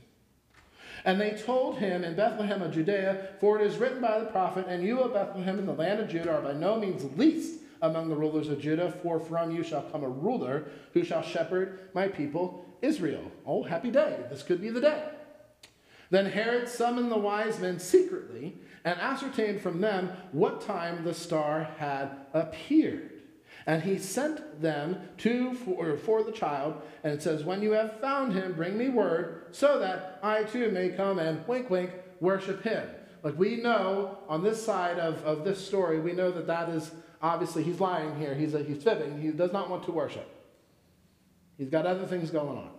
And 1.04 1.20
they 1.20 1.30
told 1.30 1.78
him 1.78 2.04
in 2.04 2.14
Bethlehem 2.14 2.62
of 2.62 2.72
Judea, 2.72 3.28
For 3.40 3.60
it 3.60 3.66
is 3.66 3.78
written 3.78 4.00
by 4.00 4.18
the 4.18 4.26
prophet, 4.26 4.66
And 4.68 4.84
you, 4.84 5.00
O 5.00 5.08
Bethlehem, 5.08 5.58
in 5.58 5.66
the 5.66 5.72
land 5.72 6.00
of 6.00 6.08
Judah, 6.08 6.32
are 6.32 6.42
by 6.42 6.52
no 6.52 6.78
means 6.78 7.04
least 7.16 7.60
among 7.82 8.08
the 8.08 8.16
rulers 8.16 8.48
of 8.48 8.60
Judah, 8.60 8.92
for 9.02 9.18
from 9.18 9.50
you 9.50 9.62
shall 9.62 9.82
come 9.82 10.04
a 10.04 10.08
ruler 10.08 10.66
who 10.92 11.02
shall 11.02 11.22
shepherd 11.22 11.80
my 11.94 12.08
people 12.08 12.64
Israel. 12.82 13.30
Oh, 13.46 13.62
happy 13.62 13.90
day. 13.90 14.18
This 14.28 14.42
could 14.42 14.60
be 14.60 14.70
the 14.70 14.80
day. 14.80 15.04
Then 16.10 16.26
Herod 16.26 16.68
summoned 16.68 17.10
the 17.10 17.18
wise 17.18 17.58
men 17.60 17.78
secretly 17.78 18.56
and 18.84 18.98
ascertained 19.00 19.60
from 19.60 19.80
them 19.80 20.10
what 20.32 20.60
time 20.60 21.04
the 21.04 21.14
star 21.14 21.68
had 21.78 22.10
appeared. 22.34 23.19
And 23.66 23.82
he 23.82 23.98
sent 23.98 24.60
them 24.60 25.00
to 25.18 25.54
for, 25.54 25.96
for 25.98 26.22
the 26.22 26.32
child, 26.32 26.80
and 27.04 27.12
it 27.12 27.22
says, 27.22 27.44
When 27.44 27.62
you 27.62 27.72
have 27.72 28.00
found 28.00 28.32
him, 28.32 28.54
bring 28.54 28.78
me 28.78 28.88
word, 28.88 29.46
so 29.52 29.78
that 29.78 30.18
I 30.22 30.44
too 30.44 30.70
may 30.70 30.90
come 30.90 31.18
and 31.18 31.46
wink, 31.46 31.70
wink, 31.70 31.90
worship 32.20 32.62
him. 32.62 32.88
Like 33.22 33.38
we 33.38 33.56
know 33.56 34.18
on 34.28 34.42
this 34.42 34.64
side 34.64 34.98
of, 34.98 35.22
of 35.24 35.44
this 35.44 35.64
story, 35.64 36.00
we 36.00 36.12
know 36.12 36.30
that 36.30 36.46
that 36.46 36.70
is 36.70 36.90
obviously 37.20 37.62
he's 37.62 37.80
lying 37.80 38.16
here. 38.16 38.34
He's, 38.34 38.54
a, 38.54 38.62
he's 38.62 38.82
fibbing. 38.82 39.20
He 39.20 39.28
does 39.28 39.52
not 39.52 39.68
want 39.68 39.84
to 39.84 39.92
worship. 39.92 40.28
He's 41.58 41.68
got 41.68 41.84
other 41.84 42.06
things 42.06 42.30
going 42.30 42.56
on. 42.56 42.70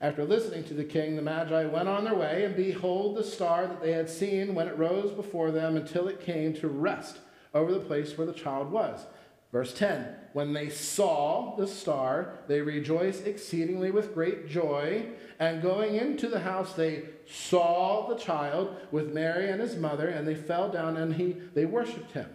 After 0.00 0.24
listening 0.24 0.64
to 0.64 0.74
the 0.74 0.84
king, 0.84 1.14
the 1.14 1.22
Magi 1.22 1.64
went 1.66 1.88
on 1.88 2.02
their 2.02 2.14
way, 2.14 2.44
and 2.44 2.56
behold, 2.56 3.16
the 3.16 3.22
star 3.22 3.68
that 3.68 3.80
they 3.80 3.92
had 3.92 4.10
seen 4.10 4.54
when 4.54 4.66
it 4.66 4.76
rose 4.76 5.12
before 5.12 5.52
them 5.52 5.76
until 5.76 6.08
it 6.08 6.20
came 6.20 6.54
to 6.54 6.66
rest 6.66 7.18
over 7.54 7.72
the 7.72 7.78
place 7.78 8.18
where 8.18 8.26
the 8.26 8.32
child 8.32 8.72
was. 8.72 9.06
Verse 9.52 9.74
10 9.74 10.06
When 10.32 10.54
they 10.54 10.70
saw 10.70 11.54
the 11.56 11.68
star, 11.68 12.40
they 12.48 12.62
rejoiced 12.62 13.26
exceedingly 13.26 13.90
with 13.90 14.14
great 14.14 14.48
joy. 14.48 15.06
And 15.38 15.62
going 15.62 15.94
into 15.94 16.28
the 16.28 16.40
house, 16.40 16.72
they 16.72 17.04
saw 17.26 18.08
the 18.08 18.16
child 18.16 18.76
with 18.90 19.12
Mary 19.12 19.50
and 19.50 19.60
his 19.60 19.76
mother, 19.76 20.08
and 20.08 20.26
they 20.26 20.34
fell 20.34 20.70
down 20.70 20.96
and 20.96 21.14
he, 21.14 21.36
they 21.54 21.66
worshipped 21.66 22.12
him. 22.12 22.28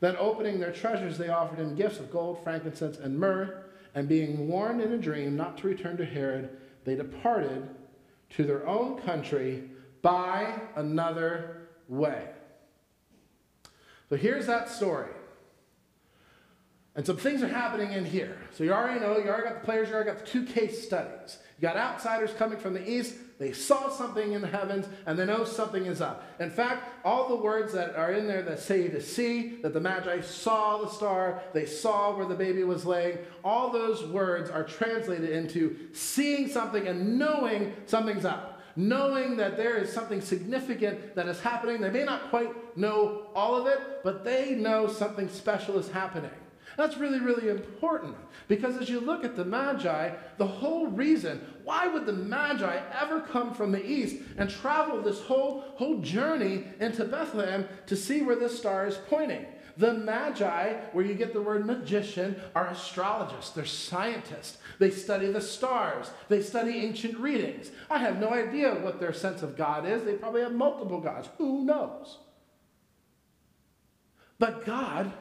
Then, 0.00 0.16
opening 0.18 0.58
their 0.60 0.72
treasures, 0.72 1.18
they 1.18 1.28
offered 1.28 1.58
him 1.58 1.76
gifts 1.76 1.98
of 1.98 2.10
gold, 2.10 2.42
frankincense, 2.42 2.98
and 2.98 3.18
myrrh. 3.18 3.62
And 3.94 4.08
being 4.08 4.48
warned 4.48 4.80
in 4.80 4.92
a 4.92 4.98
dream 4.98 5.36
not 5.36 5.58
to 5.58 5.68
return 5.68 5.96
to 5.98 6.04
Herod, 6.04 6.50
they 6.84 6.96
departed 6.96 7.68
to 8.30 8.44
their 8.44 8.66
own 8.66 9.00
country 9.02 9.70
by 10.02 10.60
another 10.74 11.68
way. 11.88 12.28
So 14.10 14.16
here's 14.16 14.46
that 14.46 14.68
story. 14.68 15.10
And 16.96 17.04
some 17.04 17.16
things 17.16 17.42
are 17.42 17.48
happening 17.48 17.92
in 17.92 18.04
here. 18.04 18.38
So 18.52 18.62
you 18.62 18.72
already 18.72 19.00
know, 19.00 19.18
you 19.18 19.28
already 19.28 19.48
got 19.48 19.60
the 19.60 19.64
players, 19.64 19.88
you 19.88 19.94
already 19.94 20.10
got 20.10 20.20
the 20.20 20.26
two 20.26 20.44
case 20.44 20.86
studies. 20.86 21.38
You 21.58 21.62
got 21.62 21.76
outsiders 21.76 22.32
coming 22.34 22.58
from 22.58 22.72
the 22.72 22.88
east, 22.88 23.14
they 23.38 23.52
saw 23.52 23.90
something 23.90 24.32
in 24.32 24.40
the 24.40 24.48
heavens, 24.48 24.86
and 25.06 25.18
they 25.18 25.26
know 25.26 25.44
something 25.44 25.86
is 25.86 26.00
up. 26.00 26.24
In 26.38 26.50
fact, 26.50 26.88
all 27.04 27.28
the 27.28 27.36
words 27.36 27.72
that 27.72 27.96
are 27.96 28.12
in 28.12 28.28
there 28.28 28.42
that 28.42 28.60
say 28.60 28.86
to 28.88 29.00
see, 29.00 29.56
that 29.62 29.72
the 29.72 29.80
Magi 29.80 30.20
saw 30.20 30.78
the 30.78 30.88
star, 30.88 31.42
they 31.52 31.66
saw 31.66 32.16
where 32.16 32.26
the 32.26 32.34
baby 32.34 32.62
was 32.62 32.86
laying, 32.86 33.18
all 33.42 33.70
those 33.70 34.04
words 34.06 34.50
are 34.50 34.62
translated 34.62 35.30
into 35.30 35.76
seeing 35.92 36.48
something 36.48 36.86
and 36.86 37.18
knowing 37.18 37.72
something's 37.86 38.24
up 38.24 38.52
knowing 38.76 39.36
that 39.36 39.56
there 39.56 39.76
is 39.76 39.92
something 39.92 40.20
significant 40.20 41.14
that 41.14 41.28
is 41.28 41.38
happening. 41.38 41.80
They 41.80 41.90
may 41.90 42.02
not 42.02 42.28
quite 42.30 42.76
know 42.76 43.28
all 43.32 43.54
of 43.54 43.68
it, 43.68 43.78
but 44.02 44.24
they 44.24 44.56
know 44.56 44.88
something 44.88 45.28
special 45.28 45.78
is 45.78 45.88
happening. 45.88 46.32
That's 46.76 46.96
really, 46.96 47.20
really 47.20 47.48
important 47.48 48.16
because 48.48 48.76
as 48.76 48.88
you 48.88 49.00
look 49.00 49.24
at 49.24 49.36
the 49.36 49.44
Magi, 49.44 50.10
the 50.38 50.46
whole 50.46 50.88
reason 50.88 51.40
why 51.62 51.86
would 51.86 52.04
the 52.04 52.12
Magi 52.12 52.80
ever 53.00 53.20
come 53.20 53.54
from 53.54 53.72
the 53.72 53.84
east 53.84 54.16
and 54.36 54.50
travel 54.50 55.00
this 55.00 55.20
whole, 55.20 55.60
whole 55.76 55.98
journey 55.98 56.64
into 56.80 57.04
Bethlehem 57.04 57.68
to 57.86 57.96
see 57.96 58.22
where 58.22 58.36
this 58.36 58.58
star 58.58 58.86
is 58.86 58.98
pointing? 59.08 59.46
The 59.76 59.92
Magi, 59.92 60.74
where 60.92 61.04
you 61.04 61.14
get 61.14 61.32
the 61.32 61.42
word 61.42 61.66
magician, 61.66 62.40
are 62.54 62.68
astrologists. 62.68 63.50
They're 63.50 63.64
scientists. 63.64 64.58
They 64.78 64.90
study 64.90 65.32
the 65.32 65.40
stars. 65.40 66.10
They 66.28 66.42
study 66.42 66.78
ancient 66.78 67.18
readings. 67.18 67.70
I 67.90 67.98
have 67.98 68.20
no 68.20 68.30
idea 68.30 68.74
what 68.74 69.00
their 69.00 69.12
sense 69.12 69.42
of 69.42 69.56
God 69.56 69.84
is. 69.84 70.04
They 70.04 70.14
probably 70.14 70.42
have 70.42 70.54
multiple 70.54 71.00
gods. 71.00 71.28
Who 71.38 71.64
knows? 71.64 72.18
But 74.38 74.64
God 74.64 75.12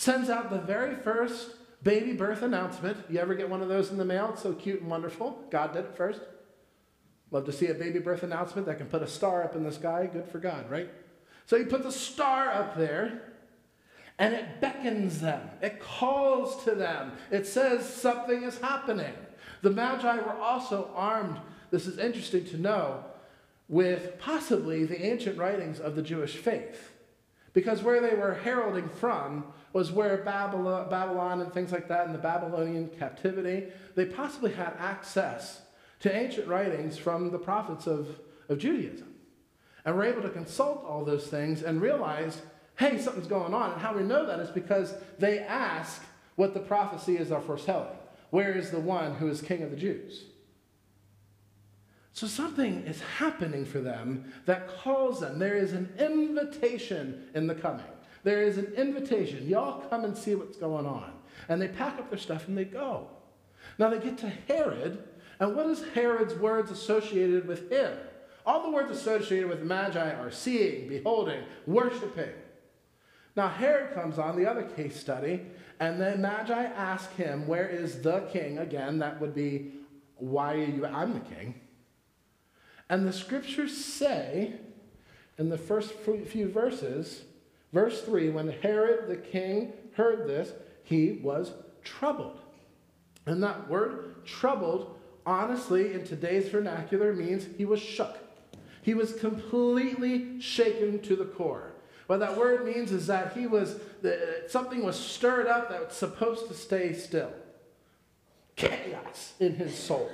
sends 0.00 0.30
out 0.30 0.48
the 0.48 0.58
very 0.58 0.94
first 0.94 1.50
baby 1.82 2.14
birth 2.14 2.40
announcement. 2.40 2.96
You 3.10 3.18
ever 3.18 3.34
get 3.34 3.50
one 3.50 3.60
of 3.60 3.68
those 3.68 3.90
in 3.90 3.98
the 3.98 4.04
mail? 4.04 4.30
It's 4.32 4.42
so 4.42 4.54
cute 4.54 4.80
and 4.80 4.90
wonderful. 4.90 5.44
God 5.50 5.74
did 5.74 5.84
it 5.84 5.94
first. 5.94 6.20
Love 7.30 7.44
to 7.44 7.52
see 7.52 7.66
a 7.66 7.74
baby 7.74 7.98
birth 7.98 8.22
announcement 8.22 8.66
that 8.66 8.78
can 8.78 8.86
put 8.86 9.02
a 9.02 9.06
star 9.06 9.44
up 9.44 9.54
in 9.54 9.62
the 9.62 9.70
sky. 9.70 10.08
Good 10.10 10.26
for 10.26 10.38
God, 10.38 10.70
right? 10.70 10.88
So 11.44 11.58
he 11.58 11.64
puts 11.64 11.84
a 11.84 11.92
star 11.92 12.50
up 12.50 12.78
there 12.78 13.22
and 14.18 14.34
it 14.34 14.60
beckons 14.60 15.20
them, 15.20 15.48
it 15.62 15.80
calls 15.80 16.64
to 16.64 16.74
them, 16.74 17.12
it 17.30 17.46
says 17.46 17.88
something 17.88 18.42
is 18.42 18.58
happening. 18.58 19.14
The 19.62 19.70
Magi 19.70 20.16
were 20.16 20.36
also 20.36 20.90
armed, 20.94 21.38
this 21.70 21.86
is 21.86 21.98
interesting 21.98 22.44
to 22.46 22.58
know, 22.58 23.04
with 23.68 24.18
possibly 24.18 24.84
the 24.84 25.02
ancient 25.02 25.38
writings 25.38 25.80
of 25.80 25.94
the 25.96 26.02
Jewish 26.02 26.36
faith. 26.36 26.92
Because 27.52 27.82
where 27.82 28.00
they 28.00 28.14
were 28.14 28.34
heralding 28.34 28.88
from 28.88 29.44
was 29.72 29.92
where 29.92 30.18
Babylon, 30.18 30.88
Babylon 30.90 31.40
and 31.40 31.52
things 31.52 31.72
like 31.72 31.88
that 31.88 32.06
in 32.06 32.12
the 32.12 32.18
Babylonian 32.18 32.88
captivity, 32.98 33.68
they 33.94 34.04
possibly 34.04 34.52
had 34.52 34.74
access 34.78 35.62
to 36.00 36.14
ancient 36.14 36.48
writings 36.48 36.98
from 36.98 37.30
the 37.30 37.38
prophets 37.38 37.86
of, 37.86 38.08
of 38.48 38.58
Judaism. 38.58 39.14
And 39.84 39.94
were 39.94 40.04
able 40.04 40.22
to 40.22 40.30
consult 40.30 40.84
all 40.84 41.04
those 41.04 41.26
things 41.28 41.62
and 41.62 41.80
realize, 41.80 42.42
hey, 42.78 42.98
something's 42.98 43.26
going 43.26 43.54
on. 43.54 43.72
And 43.72 43.80
how 43.80 43.94
we 43.94 44.02
know 44.02 44.26
that 44.26 44.40
is 44.40 44.50
because 44.50 44.94
they 45.18 45.40
ask 45.40 46.02
what 46.36 46.52
the 46.54 46.60
prophecy 46.60 47.16
is 47.16 47.30
are 47.30 47.40
foretelling. 47.40 47.96
Where 48.30 48.52
is 48.52 48.70
the 48.70 48.80
one 48.80 49.14
who 49.14 49.28
is 49.28 49.40
king 49.40 49.62
of 49.62 49.70
the 49.70 49.76
Jews? 49.76 50.24
So 52.12 52.26
something 52.26 52.82
is 52.86 53.00
happening 53.00 53.64
for 53.64 53.80
them 53.80 54.32
that 54.44 54.68
calls 54.68 55.20
them. 55.20 55.38
There 55.38 55.56
is 55.56 55.72
an 55.72 55.92
invitation 55.98 57.28
in 57.34 57.46
the 57.46 57.54
coming. 57.54 57.84
There 58.22 58.42
is 58.42 58.58
an 58.58 58.72
invitation. 58.76 59.48
Y'all 59.48 59.80
come 59.88 60.04
and 60.04 60.16
see 60.16 60.34
what's 60.34 60.56
going 60.56 60.86
on. 60.86 61.12
And 61.48 61.60
they 61.60 61.68
pack 61.68 61.98
up 61.98 62.10
their 62.10 62.18
stuff 62.18 62.48
and 62.48 62.56
they 62.56 62.64
go. 62.64 63.08
Now 63.78 63.88
they 63.88 63.98
get 63.98 64.18
to 64.18 64.28
Herod, 64.28 65.02
and 65.38 65.56
what 65.56 65.66
is 65.66 65.82
Herod's 65.94 66.34
words 66.34 66.70
associated 66.70 67.48
with 67.48 67.70
him? 67.70 67.96
All 68.44 68.62
the 68.62 68.70
words 68.70 68.90
associated 68.90 69.48
with 69.48 69.62
Magi 69.62 70.12
are 70.14 70.30
seeing, 70.30 70.88
beholding, 70.88 71.44
worshiping. 71.66 72.32
Now 73.36 73.48
Herod 73.48 73.94
comes 73.94 74.18
on, 74.18 74.36
the 74.36 74.48
other 74.48 74.64
case 74.64 74.98
study, 74.98 75.42
and 75.78 76.00
then 76.00 76.20
Magi 76.20 76.62
ask 76.62 77.14
him, 77.16 77.46
Where 77.46 77.68
is 77.68 78.02
the 78.02 78.20
king? 78.32 78.58
Again, 78.58 78.98
that 78.98 79.20
would 79.20 79.34
be, 79.34 79.72
Why 80.16 80.54
are 80.54 80.64
you? 80.64 80.84
I'm 80.86 81.14
the 81.14 81.20
king. 81.20 81.54
And 82.88 83.06
the 83.06 83.12
scriptures 83.12 83.76
say 83.76 84.54
in 85.38 85.48
the 85.48 85.58
first 85.58 85.94
few 85.94 86.48
verses, 86.50 87.22
verse 87.72 88.02
3, 88.02 88.30
when 88.30 88.48
Herod 88.48 89.08
the 89.08 89.16
king 89.16 89.72
heard 89.94 90.26
this, 90.26 90.52
he 90.82 91.20
was 91.22 91.52
troubled. 91.84 92.40
And 93.26 93.42
that 93.42 93.68
word 93.68 94.24
troubled, 94.24 94.98
honestly, 95.26 95.92
in 95.92 96.04
today's 96.04 96.48
vernacular, 96.48 97.12
means 97.12 97.46
he 97.56 97.64
was 97.64 97.80
shook. 97.80 98.16
He 98.82 98.94
was 98.94 99.12
completely 99.12 100.40
shaken 100.40 101.00
to 101.02 101.16
the 101.16 101.26
core. 101.26 101.72
What 102.06 102.20
that 102.20 102.36
word 102.36 102.64
means 102.64 102.90
is 102.90 103.06
that 103.06 103.34
he 103.34 103.46
was, 103.46 103.80
something 104.48 104.82
was 104.82 104.98
stirred 104.98 105.46
up 105.46 105.68
that 105.70 105.86
was 105.86 105.94
supposed 105.94 106.48
to 106.48 106.54
stay 106.54 106.92
still. 106.92 107.32
Chaos 108.56 109.34
in 109.38 109.54
his 109.54 109.76
soul. 109.76 110.10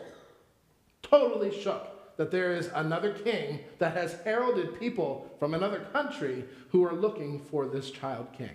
Totally 1.02 1.58
shook 1.58 1.95
that 2.16 2.30
there 2.30 2.52
is 2.52 2.70
another 2.74 3.12
king 3.12 3.60
that 3.78 3.96
has 3.96 4.14
heralded 4.24 4.78
people 4.78 5.30
from 5.38 5.54
another 5.54 5.80
country 5.92 6.44
who 6.70 6.84
are 6.84 6.94
looking 6.94 7.38
for 7.38 7.66
this 7.66 7.90
child 7.90 8.28
king. 8.36 8.50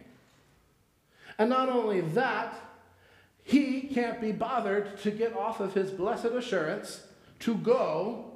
And 1.37 1.49
not 1.49 1.69
only 1.69 2.01
that, 2.01 2.55
he 3.43 3.81
can't 3.81 4.21
be 4.21 4.31
bothered 4.31 4.99
to 5.01 5.11
get 5.11 5.35
off 5.35 5.59
of 5.59 5.73
his 5.73 5.91
blessed 5.91 6.25
assurance 6.25 7.05
to 7.39 7.55
go. 7.55 8.31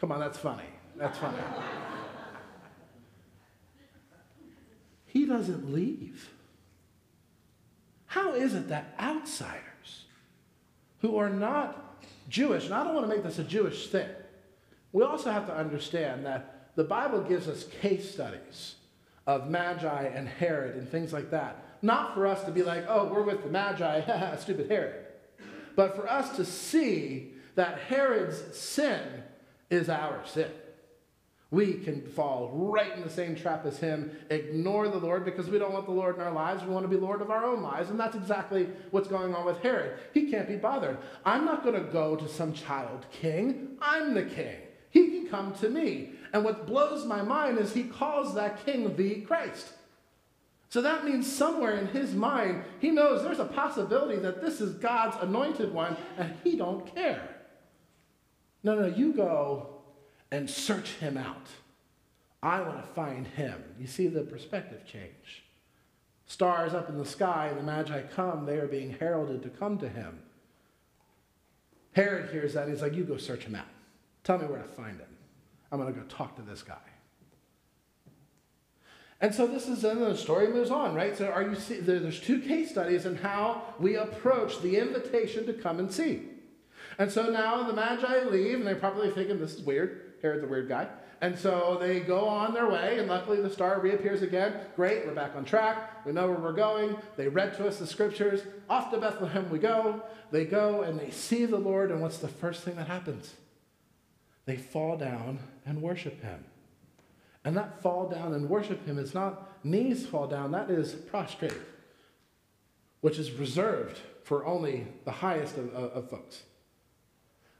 Come 0.00 0.12
on, 0.12 0.20
that's 0.20 0.38
funny. 0.38 0.64
That's 0.96 1.18
funny. 1.18 1.38
he 5.06 5.26
doesn't 5.26 5.72
leave. 5.72 6.30
How 8.06 8.34
is 8.34 8.54
it 8.54 8.68
that 8.68 8.94
outsiders 8.98 10.04
who 11.00 11.16
are 11.16 11.30
not 11.30 12.02
Jewish, 12.28 12.66
and 12.66 12.74
I 12.74 12.84
don't 12.84 12.94
want 12.94 13.08
to 13.08 13.14
make 13.14 13.24
this 13.24 13.38
a 13.38 13.44
Jewish 13.44 13.88
thing, 13.88 14.08
we 14.92 15.02
also 15.02 15.30
have 15.30 15.46
to 15.46 15.56
understand 15.56 16.26
that 16.26 16.72
the 16.76 16.84
Bible 16.84 17.20
gives 17.20 17.48
us 17.48 17.64
case 17.64 18.10
studies 18.10 18.76
of 19.26 19.48
Magi 19.48 20.02
and 20.04 20.28
Herod 20.28 20.76
and 20.76 20.88
things 20.88 21.12
like 21.12 21.30
that. 21.30 21.64
Not 21.82 22.14
for 22.14 22.26
us 22.26 22.44
to 22.44 22.50
be 22.50 22.62
like, 22.62 22.84
oh, 22.88 23.06
we're 23.06 23.22
with 23.22 23.42
the 23.42 23.50
Magi, 23.50 24.36
stupid 24.36 24.70
Herod. 24.70 25.06
But 25.76 25.96
for 25.96 26.08
us 26.10 26.36
to 26.36 26.44
see 26.44 27.32
that 27.54 27.78
Herod's 27.78 28.56
sin 28.56 29.22
is 29.70 29.88
our 29.88 30.20
sin. 30.26 30.50
We 31.50 31.74
can 31.74 32.06
fall 32.06 32.50
right 32.52 32.92
in 32.92 33.02
the 33.02 33.10
same 33.10 33.34
trap 33.34 33.66
as 33.66 33.78
him, 33.78 34.12
ignore 34.30 34.88
the 34.88 34.98
Lord 34.98 35.24
because 35.24 35.48
we 35.48 35.58
don't 35.58 35.72
want 35.72 35.86
the 35.86 35.92
Lord 35.92 36.14
in 36.14 36.22
our 36.22 36.32
lives. 36.32 36.62
We 36.62 36.70
want 36.70 36.84
to 36.84 36.88
be 36.88 36.96
Lord 36.96 37.20
of 37.22 37.30
our 37.30 37.44
own 37.44 37.60
lives. 37.60 37.90
And 37.90 37.98
that's 37.98 38.14
exactly 38.14 38.68
what's 38.92 39.08
going 39.08 39.34
on 39.34 39.44
with 39.44 39.58
Herod. 39.60 39.98
He 40.14 40.30
can't 40.30 40.46
be 40.46 40.56
bothered. 40.56 40.98
I'm 41.24 41.44
not 41.44 41.64
going 41.64 41.74
to 41.74 41.90
go 41.90 42.14
to 42.14 42.28
some 42.28 42.52
child 42.52 43.06
king. 43.10 43.76
I'm 43.82 44.14
the 44.14 44.22
king. 44.22 44.58
He 44.90 45.08
can 45.08 45.28
come 45.28 45.54
to 45.54 45.68
me. 45.68 46.12
And 46.32 46.44
what 46.44 46.66
blows 46.66 47.06
my 47.06 47.22
mind 47.22 47.58
is 47.58 47.72
he 47.72 47.84
calls 47.84 48.34
that 48.34 48.64
king 48.64 48.96
the 48.96 49.22
Christ. 49.22 49.72
So 50.68 50.82
that 50.82 51.04
means 51.04 51.30
somewhere 51.30 51.76
in 51.76 51.88
his 51.88 52.14
mind, 52.14 52.62
he 52.78 52.90
knows 52.90 53.24
there's 53.24 53.40
a 53.40 53.44
possibility 53.44 54.20
that 54.20 54.40
this 54.40 54.60
is 54.60 54.74
God's 54.74 55.16
anointed 55.20 55.74
one, 55.74 55.96
and 56.16 56.34
he 56.44 56.56
don't 56.56 56.94
care. 56.94 57.28
No, 58.62 58.76
no, 58.76 58.86
you 58.86 59.12
go 59.12 59.80
and 60.30 60.48
search 60.48 60.90
him 60.94 61.16
out. 61.16 61.48
I 62.42 62.60
want 62.60 62.80
to 62.80 62.94
find 62.94 63.26
him. 63.26 63.62
You 63.78 63.88
see 63.88 64.06
the 64.06 64.22
perspective 64.22 64.86
change. 64.86 65.44
Stars 66.26 66.72
up 66.72 66.88
in 66.88 66.96
the 66.96 67.04
sky, 67.04 67.52
the 67.56 67.62
Magi 67.62 68.02
come, 68.02 68.46
they 68.46 68.58
are 68.58 68.68
being 68.68 68.92
heralded 68.92 69.42
to 69.42 69.48
come 69.48 69.76
to 69.78 69.88
him. 69.88 70.20
Herod 71.92 72.30
hears 72.30 72.54
that, 72.54 72.68
he's 72.68 72.82
like, 72.82 72.94
You 72.94 73.02
go 73.02 73.16
search 73.16 73.42
him 73.42 73.56
out. 73.56 73.66
Tell 74.24 74.38
me 74.38 74.46
where 74.46 74.62
to 74.62 74.68
find 74.68 74.98
him. 74.98 75.08
I'm 75.72 75.80
going 75.80 75.92
to 75.92 75.98
go 75.98 76.06
talk 76.06 76.36
to 76.36 76.42
this 76.42 76.62
guy. 76.62 76.76
And 79.20 79.34
so 79.34 79.46
this 79.46 79.68
is, 79.68 79.84
and 79.84 80.00
the 80.00 80.16
story 80.16 80.48
moves 80.48 80.70
on, 80.70 80.94
right? 80.94 81.16
So 81.16 81.26
are 81.26 81.42
you 81.42 81.54
see, 81.54 81.80
there's 81.80 82.20
two 82.20 82.40
case 82.40 82.70
studies 82.70 83.04
in 83.04 83.16
how 83.16 83.62
we 83.78 83.96
approach 83.96 84.62
the 84.62 84.78
invitation 84.78 85.44
to 85.46 85.52
come 85.52 85.78
and 85.78 85.92
see. 85.92 86.22
And 86.98 87.10
so 87.12 87.30
now 87.30 87.62
the 87.64 87.74
Magi 87.74 88.24
leave, 88.24 88.58
and 88.58 88.66
they're 88.66 88.76
probably 88.76 89.10
thinking, 89.10 89.38
this 89.38 89.54
is 89.54 89.62
weird. 89.62 90.14
Herod's 90.22 90.44
a 90.44 90.46
weird 90.46 90.68
guy. 90.68 90.88
And 91.22 91.38
so 91.38 91.76
they 91.78 92.00
go 92.00 92.26
on 92.26 92.54
their 92.54 92.70
way, 92.70 92.98
and 92.98 93.08
luckily 93.08 93.42
the 93.42 93.50
star 93.50 93.78
reappears 93.80 94.22
again. 94.22 94.54
Great, 94.74 95.06
we're 95.06 95.14
back 95.14 95.36
on 95.36 95.44
track. 95.44 96.06
We 96.06 96.12
know 96.12 96.28
where 96.28 96.38
we're 96.38 96.52
going. 96.52 96.96
They 97.18 97.28
read 97.28 97.54
to 97.58 97.68
us 97.68 97.78
the 97.78 97.86
scriptures. 97.86 98.40
Off 98.70 98.90
to 98.90 98.98
Bethlehem 98.98 99.50
we 99.50 99.58
go. 99.58 100.02
They 100.30 100.46
go 100.46 100.80
and 100.80 100.98
they 100.98 101.10
see 101.10 101.44
the 101.44 101.58
Lord, 101.58 101.90
and 101.90 102.00
what's 102.00 102.18
the 102.18 102.28
first 102.28 102.62
thing 102.62 102.76
that 102.76 102.86
happens? 102.86 103.34
They 104.50 104.56
fall 104.56 104.96
down 104.96 105.38
and 105.64 105.80
worship 105.80 106.20
him. 106.24 106.44
And 107.44 107.56
that 107.56 107.80
fall 107.82 108.08
down 108.08 108.34
and 108.34 108.50
worship 108.50 108.84
him 108.84 108.98
is 108.98 109.14
not 109.14 109.64
knees 109.64 110.04
fall 110.04 110.26
down, 110.26 110.50
that 110.50 110.68
is 110.72 110.92
prostrate, 110.92 111.54
which 113.00 113.20
is 113.20 113.30
reserved 113.30 114.00
for 114.24 114.44
only 114.44 114.88
the 115.04 115.12
highest 115.12 115.56
of, 115.56 115.72
of, 115.72 115.92
of 115.92 116.10
folks. 116.10 116.42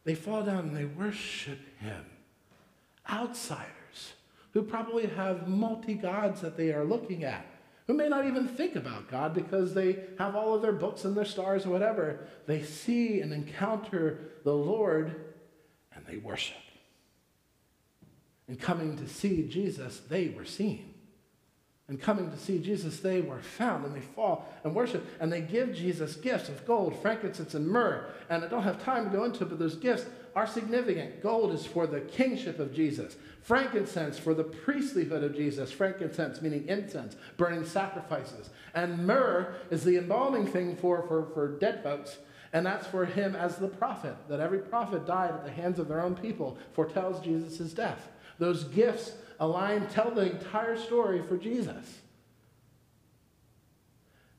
They 0.02 0.16
fall 0.16 0.42
down 0.42 0.70
and 0.70 0.76
they 0.76 0.86
worship 0.86 1.60
him. 1.78 2.06
Outsiders 3.08 4.14
who 4.52 4.62
probably 4.62 5.06
have 5.06 5.46
multi 5.46 5.94
gods 5.94 6.40
that 6.40 6.56
they 6.56 6.72
are 6.72 6.84
looking 6.84 7.22
at, 7.22 7.46
who 7.86 7.94
may 7.94 8.08
not 8.08 8.26
even 8.26 8.48
think 8.48 8.74
about 8.74 9.08
God 9.08 9.32
because 9.32 9.74
they 9.74 9.96
have 10.18 10.34
all 10.34 10.56
of 10.56 10.62
their 10.62 10.72
books 10.72 11.04
and 11.04 11.16
their 11.16 11.24
stars 11.24 11.66
or 11.66 11.70
whatever, 11.70 12.26
they 12.48 12.64
see 12.64 13.20
and 13.20 13.32
encounter 13.32 14.32
the 14.42 14.56
Lord 14.56 15.26
and 15.94 16.04
they 16.04 16.16
worship 16.16 16.56
and 18.50 18.58
coming 18.58 18.96
to 18.96 19.06
see 19.06 19.46
Jesus, 19.46 20.00
they 20.08 20.26
were 20.26 20.44
seen. 20.44 20.92
And 21.86 22.00
coming 22.00 22.32
to 22.32 22.36
see 22.36 22.58
Jesus, 22.58 22.98
they 22.98 23.20
were 23.20 23.40
found, 23.40 23.84
and 23.84 23.94
they 23.94 24.00
fall 24.00 24.52
and 24.64 24.74
worship, 24.74 25.06
and 25.20 25.32
they 25.32 25.40
give 25.40 25.72
Jesus 25.72 26.16
gifts 26.16 26.48
of 26.48 26.66
gold, 26.66 27.00
frankincense, 27.00 27.54
and 27.54 27.68
myrrh. 27.68 28.10
And 28.28 28.42
I 28.42 28.48
don't 28.48 28.64
have 28.64 28.82
time 28.82 29.04
to 29.04 29.16
go 29.16 29.22
into 29.22 29.44
it, 29.44 29.50
but 29.50 29.60
those 29.60 29.76
gifts 29.76 30.04
are 30.34 30.48
significant. 30.48 31.22
Gold 31.22 31.52
is 31.52 31.64
for 31.64 31.86
the 31.86 32.00
kingship 32.00 32.58
of 32.58 32.74
Jesus, 32.74 33.14
frankincense 33.40 34.18
for 34.18 34.34
the 34.34 34.42
priestlyhood 34.42 35.22
of 35.22 35.36
Jesus, 35.36 35.70
frankincense 35.70 36.42
meaning 36.42 36.66
incense, 36.66 37.14
burning 37.36 37.64
sacrifices. 37.64 38.50
And 38.74 39.06
myrrh 39.06 39.54
is 39.70 39.84
the 39.84 39.96
embalming 39.96 40.48
thing 40.48 40.74
for, 40.74 41.06
for, 41.06 41.26
for 41.34 41.56
dead 41.60 41.84
folks. 41.84 42.18
And 42.52 42.66
that's 42.66 42.88
for 42.88 43.04
him 43.04 43.36
as 43.36 43.58
the 43.58 43.68
prophet, 43.68 44.16
that 44.28 44.40
every 44.40 44.58
prophet 44.58 45.06
died 45.06 45.30
at 45.30 45.44
the 45.44 45.52
hands 45.52 45.78
of 45.78 45.86
their 45.86 46.00
own 46.00 46.16
people, 46.16 46.58
foretells 46.72 47.20
Jesus' 47.24 47.72
death. 47.72 48.08
Those 48.40 48.64
gifts 48.64 49.12
align, 49.38 49.86
tell 49.88 50.10
the 50.10 50.30
entire 50.30 50.76
story 50.78 51.22
for 51.22 51.36
Jesus. 51.36 51.98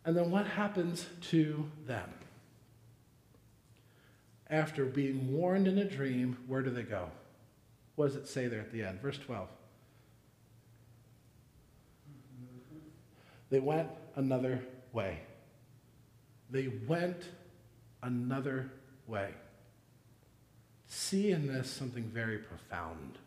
And 0.04 0.18
then 0.18 0.32
what 0.32 0.48
happens 0.48 1.06
to 1.30 1.70
them? 1.86 2.10
After 4.50 4.86
being 4.86 5.32
warned 5.32 5.68
in 5.68 5.78
a 5.78 5.86
dream, 5.86 6.36
where 6.48 6.64
do 6.64 6.72
they 6.72 6.82
go? 6.82 7.10
What 7.96 8.08
does 8.08 8.16
it 8.16 8.28
say 8.28 8.48
there 8.48 8.60
at 8.60 8.72
the 8.72 8.84
end? 8.84 9.00
Verse 9.02 9.20
12. 9.20 9.48
They 13.52 13.60
went 13.60 13.88
another 14.16 14.64
way. 14.94 15.20
They 16.50 16.70
went 16.88 17.24
another 18.02 18.72
way. 19.06 19.30
See 20.88 21.30
in 21.30 21.46
this 21.46 21.70
something 21.70 22.06
very 22.06 22.40
profound. 22.40 23.20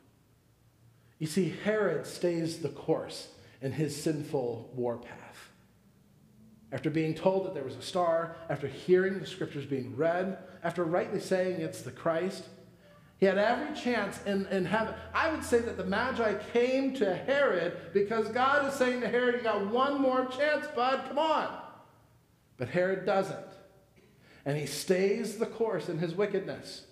You 1.19 1.27
see, 1.27 1.55
Herod 1.65 2.07
stays 2.07 2.59
the 2.59 2.69
course 2.69 3.29
in 3.63 3.73
his 3.73 4.01
sinful 4.01 4.71
warpath. 4.75 5.51
After 6.73 6.91
being 6.91 7.15
told 7.15 7.47
that 7.47 7.55
there 7.55 7.65
was 7.65 7.77
a 7.77 7.83
star, 7.83 8.37
after 8.49 8.67
hearing 8.67 9.21
the 9.21 9.27
scriptures 9.27 9.65
being 9.65 9.97
read, 9.97 10.39
after 10.63 10.85
rightly 10.85 11.21
saying 11.21 11.61
it's 11.61 11.83
the 11.83 11.93
Christ, 11.93 12.45
he 13.19 13.27
had 13.27 13.39
every 13.39 13.75
chance 13.81 14.21
in, 14.27 14.47
in 14.47 14.65
heaven. 14.65 14.95
I 15.15 15.31
would 15.31 15.45
say 15.45 15.61
that 15.61 15.77
the 15.77 15.85
Magi 15.85 16.35
came 16.53 16.95
to 16.95 17.15
Herod 17.15 17.93
because 17.93 18.29
God 18.29 18.67
is 18.67 18.75
saying 18.75 19.01
to 19.03 19.09
Herod, 19.09 19.37
You 19.37 19.43
got 19.43 19.71
one 19.71 20.01
more 20.01 20.27
chance, 20.27 20.67
bud, 20.75 21.05
come 21.09 21.19
on. 21.19 21.57
But 22.57 22.69
Herod 22.69 23.07
doesn't. 23.07 23.47
And 24.45 24.59
he 24.59 24.67
stays 24.67 25.39
the 25.39 25.47
course 25.47 25.89
in 25.89 25.99
his 25.99 26.15
wickedness. 26.15 26.85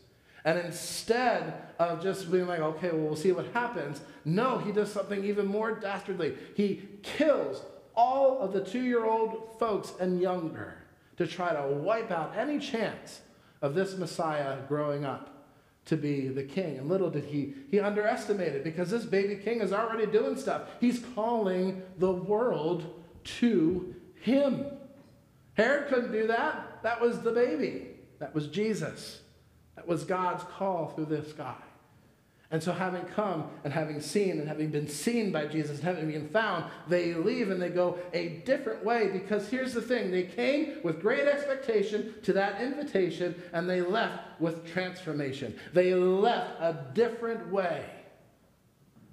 And 0.45 0.59
instead 0.59 1.55
of 1.79 2.03
just 2.03 2.31
being 2.31 2.47
like, 2.47 2.61
okay, 2.61 2.91
well, 2.91 3.07
we'll 3.07 3.17
see 3.17 3.33
what 3.33 3.47
happens, 3.53 4.01
no, 4.25 4.59
he 4.59 4.73
does 4.73 4.93
something 4.93 5.25
even 5.25 5.47
more 5.47 5.73
dastardly. 5.73 6.37
He 6.57 6.89
kills 7.03 7.63
all 7.95 8.41
of 8.41 8.53
the 8.53 8.65
two 8.65 8.83
year 8.83 9.05
old 9.05 9.57
folks 9.59 9.93
and 10.01 10.21
younger 10.21 10.79
to 11.17 11.27
try 11.27 11.53
to 11.53 11.69
wipe 11.69 12.11
out 12.11 12.35
any 12.37 12.59
chance 12.59 13.21
of 13.61 13.75
this 13.75 13.97
Messiah 13.97 14.59
growing 14.69 15.05
up 15.05 15.33
to 15.85 15.97
be 15.97 16.29
the 16.29 16.43
king. 16.43 16.79
And 16.79 16.89
little 16.89 17.11
did 17.11 17.25
he, 17.25 17.55
he 17.71 17.81
underestimated 17.81 18.65
because 18.65 18.91
this 18.91 19.05
baby 19.05 19.37
king 19.37 19.61
is 19.61 19.73
already 19.73 20.07
doing 20.07 20.37
stuff. 20.37 20.63
He's 20.81 21.05
calling 21.15 21.83
the 21.99 22.13
world 22.13 23.03
to 23.25 23.95
him. 24.21 24.67
Herod 25.55 25.89
couldn't 25.89 26.13
do 26.13 26.27
that. 26.29 26.83
That 26.83 27.01
was 27.01 27.21
the 27.21 27.33
baby, 27.33 27.89
that 28.19 28.35
was 28.35 28.49
Jesus. 28.49 29.22
That 29.83 29.89
was 29.89 30.05
God's 30.05 30.45
call 30.45 30.89
through 30.89 31.07
this 31.07 31.33
guy. 31.33 31.57
And 32.53 32.63
so, 32.63 32.71
having 32.73 33.05
come 33.07 33.49
and 33.65 33.73
having 33.73 34.01
seen 34.01 34.39
and 34.39 34.47
having 34.47 34.69
been 34.69 34.87
seen 34.87 35.33
by 35.33 35.47
Jesus 35.47 35.79
and 35.79 35.85
having 35.85 36.13
been 36.13 36.29
found, 36.29 36.67
they 36.87 37.15
leave 37.15 37.51
and 37.51 37.61
they 37.61 37.71
go 37.71 37.99
a 38.13 38.43
different 38.45 38.85
way 38.85 39.09
because 39.09 39.49
here's 39.49 39.73
the 39.73 39.81
thing 39.81 40.11
they 40.11 40.25
came 40.25 40.77
with 40.85 41.01
great 41.01 41.27
expectation 41.27 42.15
to 42.23 42.35
that 42.35 42.61
invitation 42.61 43.35
and 43.55 43.69
they 43.69 43.81
left 43.81 44.39
with 44.39 44.71
transformation. 44.71 45.59
They 45.73 45.95
left 45.95 46.61
a 46.61 46.87
different 46.93 47.51
way. 47.51 47.87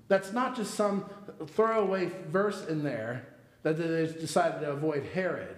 That's 0.10 0.34
not 0.34 0.55
just 0.55 0.75
some 0.75 1.10
throwaway 1.47 2.12
verse 2.27 2.67
in 2.67 2.84
there 2.84 3.25
that 3.63 3.77
they 3.77 4.05
decided 4.19 4.60
to 4.62 4.71
avoid 4.71 5.05
Herod. 5.13 5.55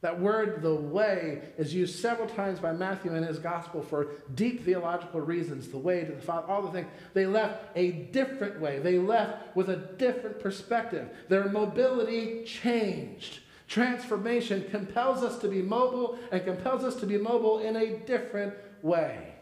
That 0.00 0.20
word, 0.20 0.62
the 0.62 0.74
way, 0.74 1.42
is 1.56 1.74
used 1.74 1.98
several 1.98 2.28
times 2.28 2.60
by 2.60 2.72
Matthew 2.72 3.14
in 3.14 3.24
his 3.24 3.40
gospel 3.40 3.82
for 3.82 4.12
deep 4.34 4.64
theological 4.64 5.20
reasons 5.20 5.68
the 5.68 5.78
way 5.78 6.04
to 6.04 6.12
the 6.12 6.20
Father, 6.20 6.46
all 6.46 6.62
the 6.62 6.70
things. 6.70 6.86
They 7.14 7.26
left 7.26 7.76
a 7.76 7.90
different 7.90 8.60
way. 8.60 8.78
They 8.78 8.98
left 8.98 9.56
with 9.56 9.70
a 9.70 9.76
different 9.76 10.38
perspective. 10.38 11.08
Their 11.28 11.48
mobility 11.48 12.44
changed. 12.44 13.40
Transformation 13.66 14.66
compels 14.70 15.24
us 15.24 15.40
to 15.40 15.48
be 15.48 15.62
mobile 15.62 16.16
and 16.30 16.44
compels 16.44 16.84
us 16.84 16.94
to 17.00 17.06
be 17.06 17.18
mobile 17.18 17.58
in 17.58 17.74
a 17.74 17.98
different 17.98 18.54
way. 18.82 19.34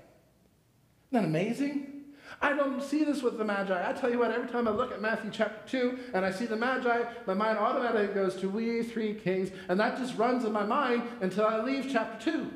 Isn't 1.13 1.23
that 1.23 1.25
amazing? 1.25 1.96
I 2.41 2.53
don't 2.53 2.83
see 2.83 3.05
this 3.05 3.23
with 3.23 3.39
the 3.39 3.45
Magi. 3.45 3.89
I 3.89 3.93
tell 3.93 4.11
you 4.11 4.19
what, 4.19 4.31
every 4.31 4.49
time 4.49 4.69
I 4.69 4.71
look 4.71 4.93
at 4.93 5.01
Matthew 5.01 5.31
chapter 5.33 5.69
2 5.69 5.99
and 6.15 6.25
I 6.25 6.31
see 6.31 6.47
the 6.47 6.57
Magi, 6.57 7.05
my 7.27 7.35
mind 7.35 7.59
automatically 7.59 8.15
goes 8.15 8.37
to 8.37 8.49
we 8.49 8.83
three 8.83 9.15
kings, 9.15 9.51
and 9.69 9.81
that 9.81 9.97
just 9.97 10.17
runs 10.19 10.45
in 10.45 10.53
my 10.53 10.65
mind 10.65 11.03
until 11.21 11.47
I 11.47 11.63
leave 11.63 11.89
chapter 11.91 12.31
2. 12.31 12.53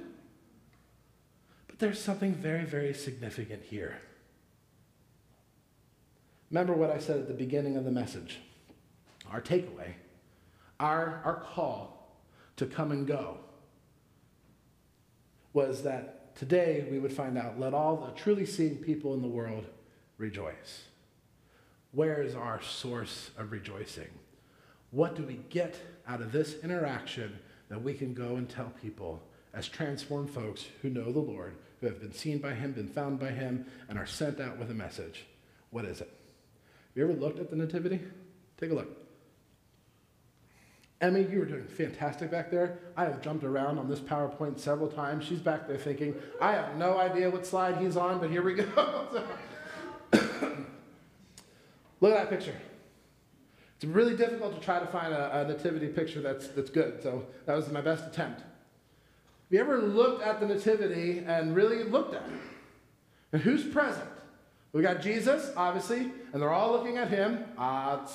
But 1.67 1.79
there's 1.79 2.01
something 2.01 2.35
very, 2.35 2.65
very 2.65 2.93
significant 2.93 3.63
here. 3.65 3.99
Remember 6.51 6.75
what 6.75 6.91
I 6.91 6.99
said 6.99 7.19
at 7.19 7.29
the 7.29 7.35
beginning 7.35 7.77
of 7.77 7.85
the 7.85 7.91
message. 7.91 8.41
Our 9.31 9.41
takeaway, 9.41 9.95
our, 10.79 11.23
our 11.25 11.45
call 11.55 12.17
to 12.57 12.67
come 12.67 12.91
and 12.91 13.07
go 13.07 13.39
was 15.53 15.83
that 15.85 16.20
Today, 16.35 16.87
we 16.91 16.99
would 16.99 17.13
find 17.13 17.37
out 17.37 17.61
let 17.61 17.75
all 17.75 17.97
the 17.97 18.13
truly 18.13 18.47
seeing 18.47 18.77
people 18.77 19.15
in 19.15 19.23
the 19.23 19.29
world 19.29 19.67
rejoice. 20.17 20.85
Where 21.93 22.23
is 22.23 22.35
our 22.35 22.63
source 22.63 23.31
of 23.37 23.53
rejoicing? 23.53 24.09
What 24.91 25.15
do 25.15 25.23
we 25.23 25.41
get 25.51 25.77
out 26.07 26.21
of 26.21 26.33
this 26.33 26.57
interaction 26.63 27.39
that 27.69 27.83
we 27.83 27.95
can 27.95 28.15
go 28.15 28.37
and 28.37 28.49
tell 28.49 28.73
people 28.81 29.23
as 29.53 29.69
transformed 29.69 30.31
folks 30.31 30.65
who 30.83 30.91
know 30.91 31.13
the 31.13 31.19
Lord, 31.19 31.57
who 31.81 31.87
have 31.87 32.01
been 32.01 32.13
seen 32.13 32.39
by 32.39 32.55
Him, 32.55 32.73
been 32.73 32.89
found 32.89 33.19
by 33.19 33.31
Him, 33.31 33.67
and 33.89 33.99
are 33.99 34.07
sent 34.07 34.41
out 34.41 34.59
with 34.59 34.71
a 34.71 34.75
message? 34.75 35.27
What 35.71 35.85
is 35.85 36.01
it? 36.01 36.09
Have 36.09 36.97
you 36.97 37.05
ever 37.05 37.13
looked 37.13 37.39
at 37.39 37.51
the 37.51 37.57
Nativity? 37.57 38.01
Take 38.59 38.71
a 38.71 38.75
look. 38.75 39.10
Emmy, 41.01 41.27
you 41.31 41.39
were 41.39 41.47
doing 41.47 41.65
fantastic 41.65 42.31
back 42.31 42.51
there. 42.51 42.79
I 42.95 43.05
have 43.05 43.23
jumped 43.23 43.43
around 43.43 43.79
on 43.79 43.89
this 43.89 44.01
PowerPoint 44.01 44.59
several 44.59 44.89
times. 44.89 45.25
She's 45.25 45.39
back 45.39 45.67
there 45.67 45.79
thinking, 45.79 46.15
I 46.43 46.53
have 46.53 46.77
no 46.77 46.99
idea 46.99 47.31
what 47.31 47.47
slide 47.47 47.79
he's 47.79 47.97
on, 47.97 48.21
but 48.21 48.31
here 48.31 48.43
we 48.43 48.53
go. 48.55 48.67
Look 50.13 50.25
at 52.13 52.13
that 52.19 52.29
picture. 52.29 52.55
It's 53.77 53.87
really 53.87 54.15
difficult 54.15 54.55
to 54.55 54.61
try 54.61 54.79
to 54.79 54.87
find 54.87 55.15
a, 55.15 55.41
a, 55.41 55.49
nativity 55.49 55.89
picture 55.89 56.21
that's, 56.21 56.49
that's 56.49 56.69
good, 56.69 57.03
so 57.03 57.25
that 57.47 57.55
was 57.55 57.71
my 57.71 57.81
best 57.81 58.07
attempt. 58.07 58.41
Have 58.41 58.49
you 59.49 59.61
ever 59.61 59.81
looked 59.81 60.23
at 60.23 60.39
the 60.39 60.47
nativity 60.47 61.25
and 61.27 61.57
really 61.57 61.83
looked 61.85 62.15
at 62.15 62.27
it? 62.27 62.41
And 63.33 63.41
who's 63.41 63.65
present? 63.65 64.11
We 64.75 64.83
got 64.83 65.01
Jesus, 65.01 65.51
obviously, 65.57 66.13
and 66.33 66.43
they're 66.43 66.53
all 66.53 66.73
looking 66.73 66.99
at 66.99 67.09
him. 67.09 67.43
Uh, 67.57 68.07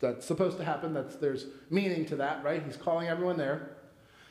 that's 0.00 0.26
supposed 0.26 0.58
to 0.58 0.64
happen. 0.64 0.94
That's, 0.94 1.16
there's 1.16 1.46
meaning 1.70 2.06
to 2.06 2.16
that, 2.16 2.44
right? 2.44 2.62
He's 2.64 2.76
calling 2.76 3.08
everyone 3.08 3.36
there. 3.36 3.70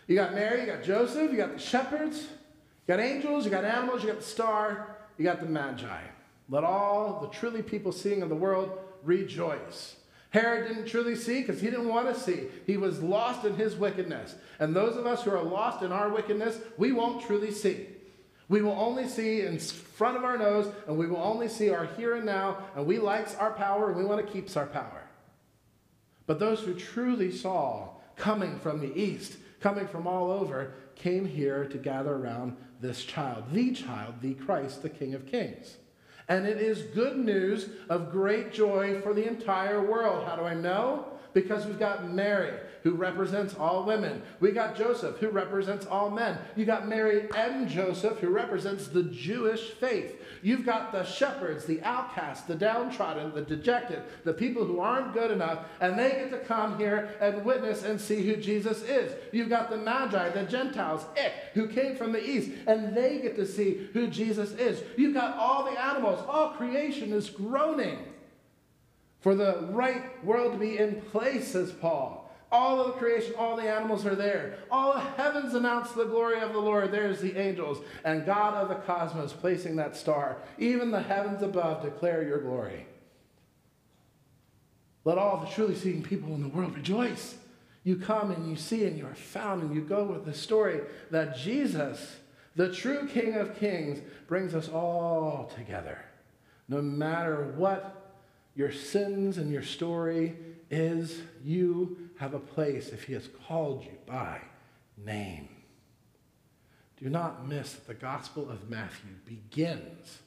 You 0.07 0.15
got 0.15 0.33
Mary, 0.33 0.61
you 0.61 0.65
got 0.67 0.83
Joseph, 0.83 1.31
you 1.31 1.37
got 1.37 1.53
the 1.53 1.59
shepherds, 1.59 2.21
you 2.21 2.87
got 2.87 2.99
angels, 2.99 3.45
you 3.45 3.51
got 3.51 3.65
animals, 3.65 4.03
you 4.03 4.09
got 4.09 4.19
the 4.19 4.25
star, 4.25 4.97
you 5.17 5.23
got 5.23 5.39
the 5.39 5.47
magi. 5.47 6.01
Let 6.49 6.63
all 6.63 7.21
the 7.21 7.29
truly 7.29 7.63
people 7.63 7.91
seeing 7.91 8.21
of 8.21 8.29
the 8.29 8.35
world 8.35 8.77
rejoice. 9.03 9.95
Herod 10.29 10.67
didn't 10.67 10.87
truly 10.87 11.15
see 11.15 11.41
because 11.41 11.61
he 11.61 11.69
didn't 11.69 11.87
want 11.87 12.13
to 12.13 12.19
see. 12.19 12.47
He 12.67 12.77
was 12.77 13.01
lost 13.01 13.45
in 13.45 13.55
his 13.55 13.75
wickedness. 13.75 14.35
And 14.59 14.75
those 14.75 14.97
of 14.97 15.05
us 15.05 15.23
who 15.23 15.31
are 15.31 15.41
lost 15.41 15.81
in 15.81 15.91
our 15.91 16.09
wickedness, 16.09 16.59
we 16.77 16.91
won't 16.91 17.25
truly 17.25 17.51
see. 17.51 17.87
We 18.47 18.61
will 18.61 18.77
only 18.77 19.07
see 19.07 19.41
in 19.41 19.57
front 19.57 20.17
of 20.17 20.23
our 20.23 20.37
nose, 20.37 20.71
and 20.87 20.97
we 20.97 21.07
will 21.07 21.23
only 21.23 21.47
see 21.47 21.69
our 21.69 21.85
here 21.97 22.15
and 22.15 22.25
now, 22.25 22.57
and 22.75 22.85
we 22.85 22.99
likes 22.99 23.33
our 23.35 23.51
power, 23.51 23.87
and 23.87 23.97
we 23.97 24.05
want 24.05 24.25
to 24.25 24.31
keep 24.31 24.55
our 24.55 24.67
power. 24.67 25.04
But 26.27 26.39
those 26.39 26.61
who 26.61 26.73
truly 26.73 27.31
saw 27.31 27.89
coming 28.15 28.59
from 28.59 28.79
the 28.79 28.95
east, 28.95 29.37
coming 29.59 29.87
from 29.87 30.07
all 30.07 30.31
over, 30.31 30.73
came 30.95 31.25
here 31.25 31.65
to 31.65 31.77
gather 31.77 32.15
around 32.15 32.55
this 32.81 33.03
child, 33.03 33.45
the 33.51 33.71
child, 33.73 34.15
the 34.21 34.33
Christ, 34.33 34.81
the 34.81 34.89
King 34.89 35.13
of 35.13 35.25
Kings. 35.25 35.77
And 36.27 36.47
it 36.47 36.57
is 36.57 36.81
good 36.93 37.17
news 37.17 37.69
of 37.89 38.11
great 38.11 38.51
joy 38.51 39.01
for 39.01 39.13
the 39.13 39.27
entire 39.27 39.83
world. 39.83 40.27
How 40.27 40.35
do 40.35 40.43
I 40.43 40.55
know? 40.55 41.05
Because 41.35 41.65
we've 41.65 41.77
got 41.77 42.09
Mary, 42.09 42.53
who 42.83 42.91
represents 42.91 43.55
all 43.55 43.83
women. 43.83 44.21
We 44.39 44.51
got 44.51 44.77
Joseph, 44.77 45.17
who 45.17 45.27
represents 45.27 45.85
all 45.85 46.09
men. 46.09 46.37
You 46.55 46.63
got 46.63 46.87
Mary 46.87 47.27
and 47.35 47.67
Joseph, 47.67 48.19
who 48.19 48.29
represents 48.29 48.87
the 48.87 49.03
Jewish 49.03 49.71
faith. 49.71 50.15
You've 50.41 50.65
got 50.65 50.93
the 50.93 51.03
shepherds, 51.03 51.65
the 51.65 51.81
outcasts, 51.81 52.47
the 52.47 52.55
downtrodden, 52.55 53.35
the 53.35 53.41
dejected, 53.41 54.03
the 54.23 54.31
people 54.31 54.63
who 54.63 54.79
aren't 54.79 55.13
good 55.13 55.29
enough, 55.29 55.65
and 55.81 55.99
they 55.99 56.11
get 56.11 56.31
to 56.31 56.39
come 56.39 56.77
here 56.77 57.09
and 57.19 57.43
witness 57.43 57.83
and 57.83 57.99
see 57.99 58.25
who 58.25 58.37
Jesus 58.37 58.81
is. 58.83 59.11
You've 59.33 59.49
got 59.49 59.69
the 59.69 59.77
Magi, 59.77 60.29
the 60.29 60.43
Gentiles, 60.43 61.05
it, 61.17 61.33
who 61.53 61.67
came 61.67 61.97
from 61.97 62.13
the 62.13 62.25
east, 62.25 62.51
and 62.65 62.95
they 62.95 63.19
get 63.19 63.35
to 63.35 63.45
see 63.45 63.89
who 63.91 64.07
Jesus 64.07 64.53
is. 64.53 64.81
You've 64.95 65.15
got 65.15 65.35
all 65.35 65.65
the 65.65 65.77
animals, 65.77 66.23
all 66.29 66.51
creation 66.51 67.11
is 67.11 67.29
groaning 67.29 67.97
for 69.25 69.33
the 69.33 69.67
right 69.71 70.23
world 70.23 70.51
to 70.51 70.59
be 70.59 70.77
in 70.77 71.01
place, 71.01 71.47
says 71.47 71.71
Paul. 71.71 72.31
All 72.51 72.79
of 72.79 72.85
the 72.85 72.99
creation, 72.99 73.33
all 73.39 73.55
the 73.55 73.67
animals 73.67 74.05
are 74.05 74.13
there. 74.13 74.59
All 74.69 74.93
the 74.93 74.99
heavens 74.99 75.55
announce 75.55 75.93
the 75.93 76.05
glory 76.05 76.39
of 76.41 76.53
the 76.53 76.59
Lord. 76.59 76.91
There's 76.91 77.21
the 77.21 77.35
angels 77.35 77.79
and 78.03 78.23
God 78.23 78.53
of 78.53 78.69
the 78.69 78.75
cosmos 78.75 79.33
placing 79.33 79.77
that 79.77 79.95
star. 79.95 80.37
Even 80.59 80.91
the 80.91 81.01
heavens 81.01 81.41
above 81.41 81.81
declare 81.81 82.21
your 82.21 82.37
glory. 82.37 82.85
Let 85.05 85.17
all 85.17 85.37
the 85.37 85.47
truly 85.47 85.73
seeing 85.73 86.03
people 86.03 86.35
in 86.35 86.43
the 86.43 86.49
world 86.49 86.75
rejoice. 86.75 87.35
You 87.83 87.95
come 87.95 88.29
and 88.29 88.47
you 88.47 88.55
see 88.55 88.85
and 88.85 88.95
you 88.95 89.07
are 89.07 89.15
found 89.15 89.63
and 89.63 89.73
you 89.73 89.81
go 89.81 90.03
with 90.03 90.25
the 90.25 90.35
story 90.35 90.81
that 91.09 91.35
Jesus, 91.35 92.17
the 92.55 92.71
true 92.71 93.07
King 93.07 93.33
of 93.33 93.57
Kings, 93.57 94.01
brings 94.27 94.53
us 94.53 94.69
all 94.69 95.51
together. 95.55 96.05
No 96.69 96.79
matter 96.79 97.51
what 97.57 98.04
your 98.55 98.71
sins 98.71 99.37
and 99.37 99.51
your 99.51 99.63
story 99.63 100.35
is, 100.71 101.21
you 101.43 101.97
have 102.17 102.33
a 102.33 102.39
place 102.39 102.89
if 102.89 103.03
he 103.03 103.13
has 103.13 103.29
called 103.47 103.83
you 103.83 103.97
by 104.05 104.39
name. 104.97 105.49
Do 106.97 107.09
not 107.09 107.47
miss 107.47 107.73
that 107.73 107.87
the 107.87 107.93
Gospel 107.93 108.49
of 108.49 108.69
Matthew 108.69 109.11
begins 109.25 110.19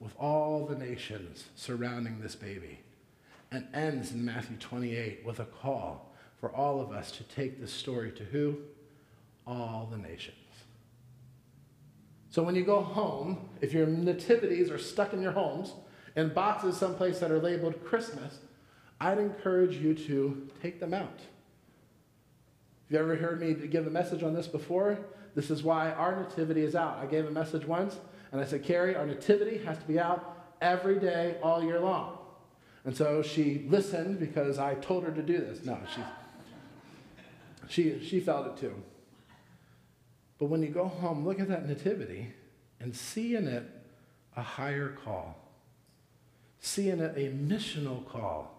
with 0.00 0.12
all 0.18 0.66
the 0.66 0.74
nations 0.74 1.44
surrounding 1.54 2.20
this 2.20 2.34
baby 2.34 2.80
and 3.52 3.66
ends 3.72 4.10
in 4.10 4.24
Matthew 4.24 4.56
28 4.56 5.24
with 5.24 5.38
a 5.38 5.44
call 5.44 6.12
for 6.40 6.50
all 6.50 6.80
of 6.80 6.90
us 6.90 7.12
to 7.12 7.22
take 7.22 7.60
this 7.60 7.72
story 7.72 8.10
to 8.12 8.24
who? 8.24 8.58
All 9.46 9.88
the 9.90 9.96
nations. 9.96 10.36
So 12.30 12.42
when 12.42 12.56
you 12.56 12.64
go 12.64 12.82
home, 12.82 13.48
if 13.60 13.72
your 13.72 13.86
nativities 13.86 14.70
are 14.70 14.78
stuck 14.78 15.12
in 15.12 15.22
your 15.22 15.32
homes 15.32 15.72
in 16.16 16.30
boxes 16.30 16.76
someplace 16.76 17.20
that 17.20 17.30
are 17.30 17.38
labeled 17.38 17.84
Christmas, 17.84 18.38
I'd 19.00 19.18
encourage 19.18 19.76
you 19.76 19.94
to 19.94 20.48
take 20.60 20.80
them 20.80 20.94
out 20.94 21.20
have 22.86 22.94
you 22.94 22.98
ever 23.00 23.16
heard 23.16 23.40
me 23.40 23.66
give 23.66 23.88
a 23.88 23.90
message 23.90 24.22
on 24.22 24.32
this 24.32 24.46
before? 24.46 24.96
This 25.34 25.50
is 25.50 25.64
why 25.64 25.90
our 25.90 26.22
nativity 26.22 26.62
is 26.62 26.76
out. 26.76 26.98
I 26.98 27.06
gave 27.06 27.26
a 27.26 27.32
message 27.32 27.66
once, 27.66 27.98
and 28.30 28.40
I 28.40 28.44
said, 28.44 28.62
Carrie, 28.62 28.94
our 28.94 29.04
nativity 29.04 29.58
has 29.64 29.76
to 29.78 29.84
be 29.86 29.98
out 29.98 30.54
every 30.60 31.00
day, 31.00 31.36
all 31.42 31.64
year 31.64 31.80
long. 31.80 32.18
And 32.84 32.96
so 32.96 33.22
she 33.22 33.66
listened 33.68 34.20
because 34.20 34.60
I 34.60 34.74
told 34.74 35.02
her 35.02 35.10
to 35.10 35.22
do 35.22 35.38
this. 35.38 35.64
No, 35.64 35.76
she, 35.92 36.00
she, 37.68 38.06
she 38.06 38.20
felt 38.20 38.46
it 38.46 38.56
too. 38.56 38.74
But 40.38 40.46
when 40.46 40.62
you 40.62 40.68
go 40.68 40.86
home, 40.86 41.26
look 41.26 41.40
at 41.40 41.48
that 41.48 41.66
nativity 41.66 42.34
and 42.78 42.94
see 42.94 43.34
in 43.34 43.48
it 43.48 43.64
a 44.36 44.42
higher 44.42 44.96
call. 45.04 45.45
See 46.66 46.90
in 46.90 47.00
it 47.00 47.16
a 47.16 47.30
missional 47.30 48.04
call 48.08 48.52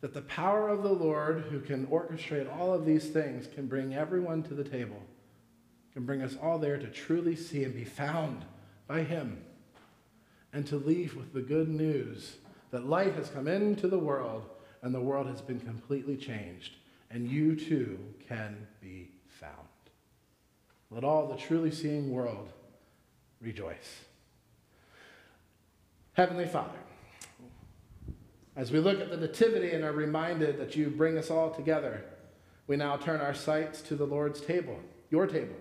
that 0.00 0.14
the 0.14 0.22
power 0.22 0.68
of 0.68 0.82
the 0.82 0.92
Lord, 0.92 1.44
who 1.48 1.60
can 1.60 1.86
orchestrate 1.86 2.52
all 2.52 2.74
of 2.74 2.84
these 2.84 3.08
things, 3.08 3.46
can 3.46 3.68
bring 3.68 3.94
everyone 3.94 4.42
to 4.42 4.54
the 4.54 4.64
table, 4.64 5.00
can 5.92 6.04
bring 6.04 6.22
us 6.22 6.34
all 6.42 6.58
there 6.58 6.76
to 6.76 6.88
truly 6.88 7.36
see 7.36 7.62
and 7.62 7.72
be 7.72 7.84
found 7.84 8.44
by 8.88 9.04
Him. 9.04 9.44
and 10.52 10.66
to 10.66 10.76
leave 10.76 11.14
with 11.14 11.32
the 11.32 11.40
good 11.40 11.68
news 11.68 12.38
that 12.72 12.84
light 12.84 13.14
has 13.14 13.28
come 13.28 13.46
into 13.46 13.86
the 13.86 13.96
world 13.96 14.50
and 14.82 14.92
the 14.92 15.00
world 15.00 15.28
has 15.28 15.40
been 15.40 15.60
completely 15.60 16.16
changed, 16.16 16.74
and 17.12 17.28
you 17.30 17.54
too 17.54 17.96
can 18.28 18.66
be 18.80 19.08
found. 19.28 19.54
Let 20.90 21.04
all 21.04 21.28
the 21.28 21.36
truly 21.36 21.70
seeing 21.70 22.10
world 22.10 22.48
rejoice. 23.40 24.04
Heavenly 26.20 26.44
Father, 26.44 26.76
as 28.54 28.70
we 28.70 28.78
look 28.78 29.00
at 29.00 29.08
the 29.08 29.16
Nativity 29.16 29.70
and 29.70 29.82
are 29.82 29.92
reminded 29.92 30.58
that 30.58 30.76
you 30.76 30.90
bring 30.90 31.16
us 31.16 31.30
all 31.30 31.50
together, 31.50 32.04
we 32.66 32.76
now 32.76 32.98
turn 32.98 33.22
our 33.22 33.32
sights 33.32 33.80
to 33.80 33.94
the 33.94 34.04
Lord's 34.04 34.42
table, 34.42 34.78
your 35.08 35.26
table. 35.26 35.54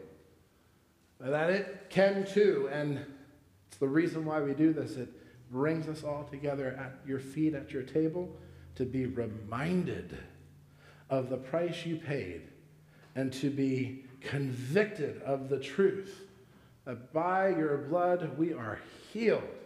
That 1.21 1.49
it 1.49 1.85
can 1.89 2.25
too, 2.25 2.67
and 2.73 2.99
it's 3.69 3.77
the 3.77 3.87
reason 3.87 4.25
why 4.25 4.41
we 4.41 4.53
do 4.53 4.73
this. 4.73 4.97
It 4.97 5.07
brings 5.49 5.87
us 5.87 6.03
all 6.03 6.25
together 6.25 6.77
at 6.77 7.07
your 7.07 7.19
feet, 7.19 7.55
at 7.55 7.71
your 7.71 7.83
table, 7.83 8.29
to 8.75 8.83
be 8.83 9.05
reminded 9.05 10.17
of 11.09 11.29
the 11.29 11.37
price 11.37 11.85
you 11.85 11.95
paid 11.95 12.49
and 13.15 13.31
to 13.31 13.49
be 13.49 14.03
convicted 14.19 15.21
of 15.21 15.47
the 15.47 15.57
truth 15.57 16.27
that 16.83 17.13
by 17.13 17.47
your 17.47 17.77
blood 17.77 18.37
we 18.37 18.51
are 18.51 18.81
healed 19.13 19.58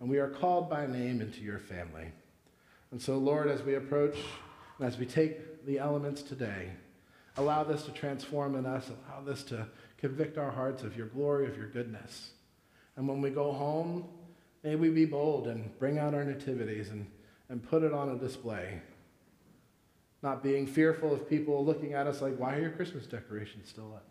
and 0.00 0.10
we 0.10 0.18
are 0.18 0.28
called 0.28 0.68
by 0.68 0.86
name 0.86 1.20
into 1.20 1.40
your 1.40 1.58
family. 1.58 2.12
And 2.90 3.00
so, 3.00 3.16
Lord, 3.18 3.48
as 3.48 3.62
we 3.62 3.74
approach 3.74 4.16
and 4.78 4.86
as 4.86 4.98
we 4.98 5.06
take 5.06 5.64
the 5.66 5.78
elements 5.78 6.22
today, 6.22 6.70
allow 7.36 7.64
this 7.64 7.82
to 7.84 7.92
transform 7.92 8.54
in 8.56 8.66
us, 8.66 8.90
allow 8.90 9.22
this 9.22 9.42
to 9.44 9.66
convict 9.98 10.38
our 10.38 10.50
hearts 10.50 10.82
of 10.82 10.96
your 10.96 11.06
glory, 11.06 11.46
of 11.46 11.56
your 11.56 11.68
goodness. 11.68 12.30
And 12.96 13.08
when 13.08 13.20
we 13.20 13.30
go 13.30 13.52
home, 13.52 14.08
may 14.62 14.76
we 14.76 14.90
be 14.90 15.04
bold 15.04 15.46
and 15.46 15.76
bring 15.78 15.98
out 15.98 16.14
our 16.14 16.24
nativities 16.24 16.90
and, 16.90 17.06
and 17.48 17.62
put 17.62 17.82
it 17.82 17.92
on 17.92 18.10
a 18.10 18.18
display. 18.18 18.80
Not 20.22 20.42
being 20.42 20.66
fearful 20.66 21.12
of 21.12 21.28
people 21.28 21.64
looking 21.64 21.92
at 21.92 22.06
us 22.06 22.20
like, 22.20 22.36
why 22.38 22.56
are 22.56 22.60
your 22.60 22.70
Christmas 22.70 23.06
decorations 23.06 23.68
still 23.68 23.92
up? 23.94 24.06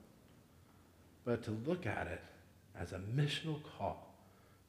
But 1.23 1.43
to 1.43 1.51
look 1.65 1.85
at 1.85 2.07
it 2.07 2.21
as 2.79 2.91
a 2.91 2.99
missional 3.15 3.59
call 3.77 4.14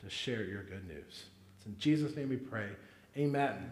to 0.03 0.11
share 0.11 0.43
your 0.45 0.63
good 0.63 0.87
news. 0.87 1.25
It's 1.57 1.67
in 1.67 1.77
Jesus' 1.79 2.17
name 2.17 2.29
we 2.29 2.37
pray. 2.37 2.69
Amen. 3.17 3.71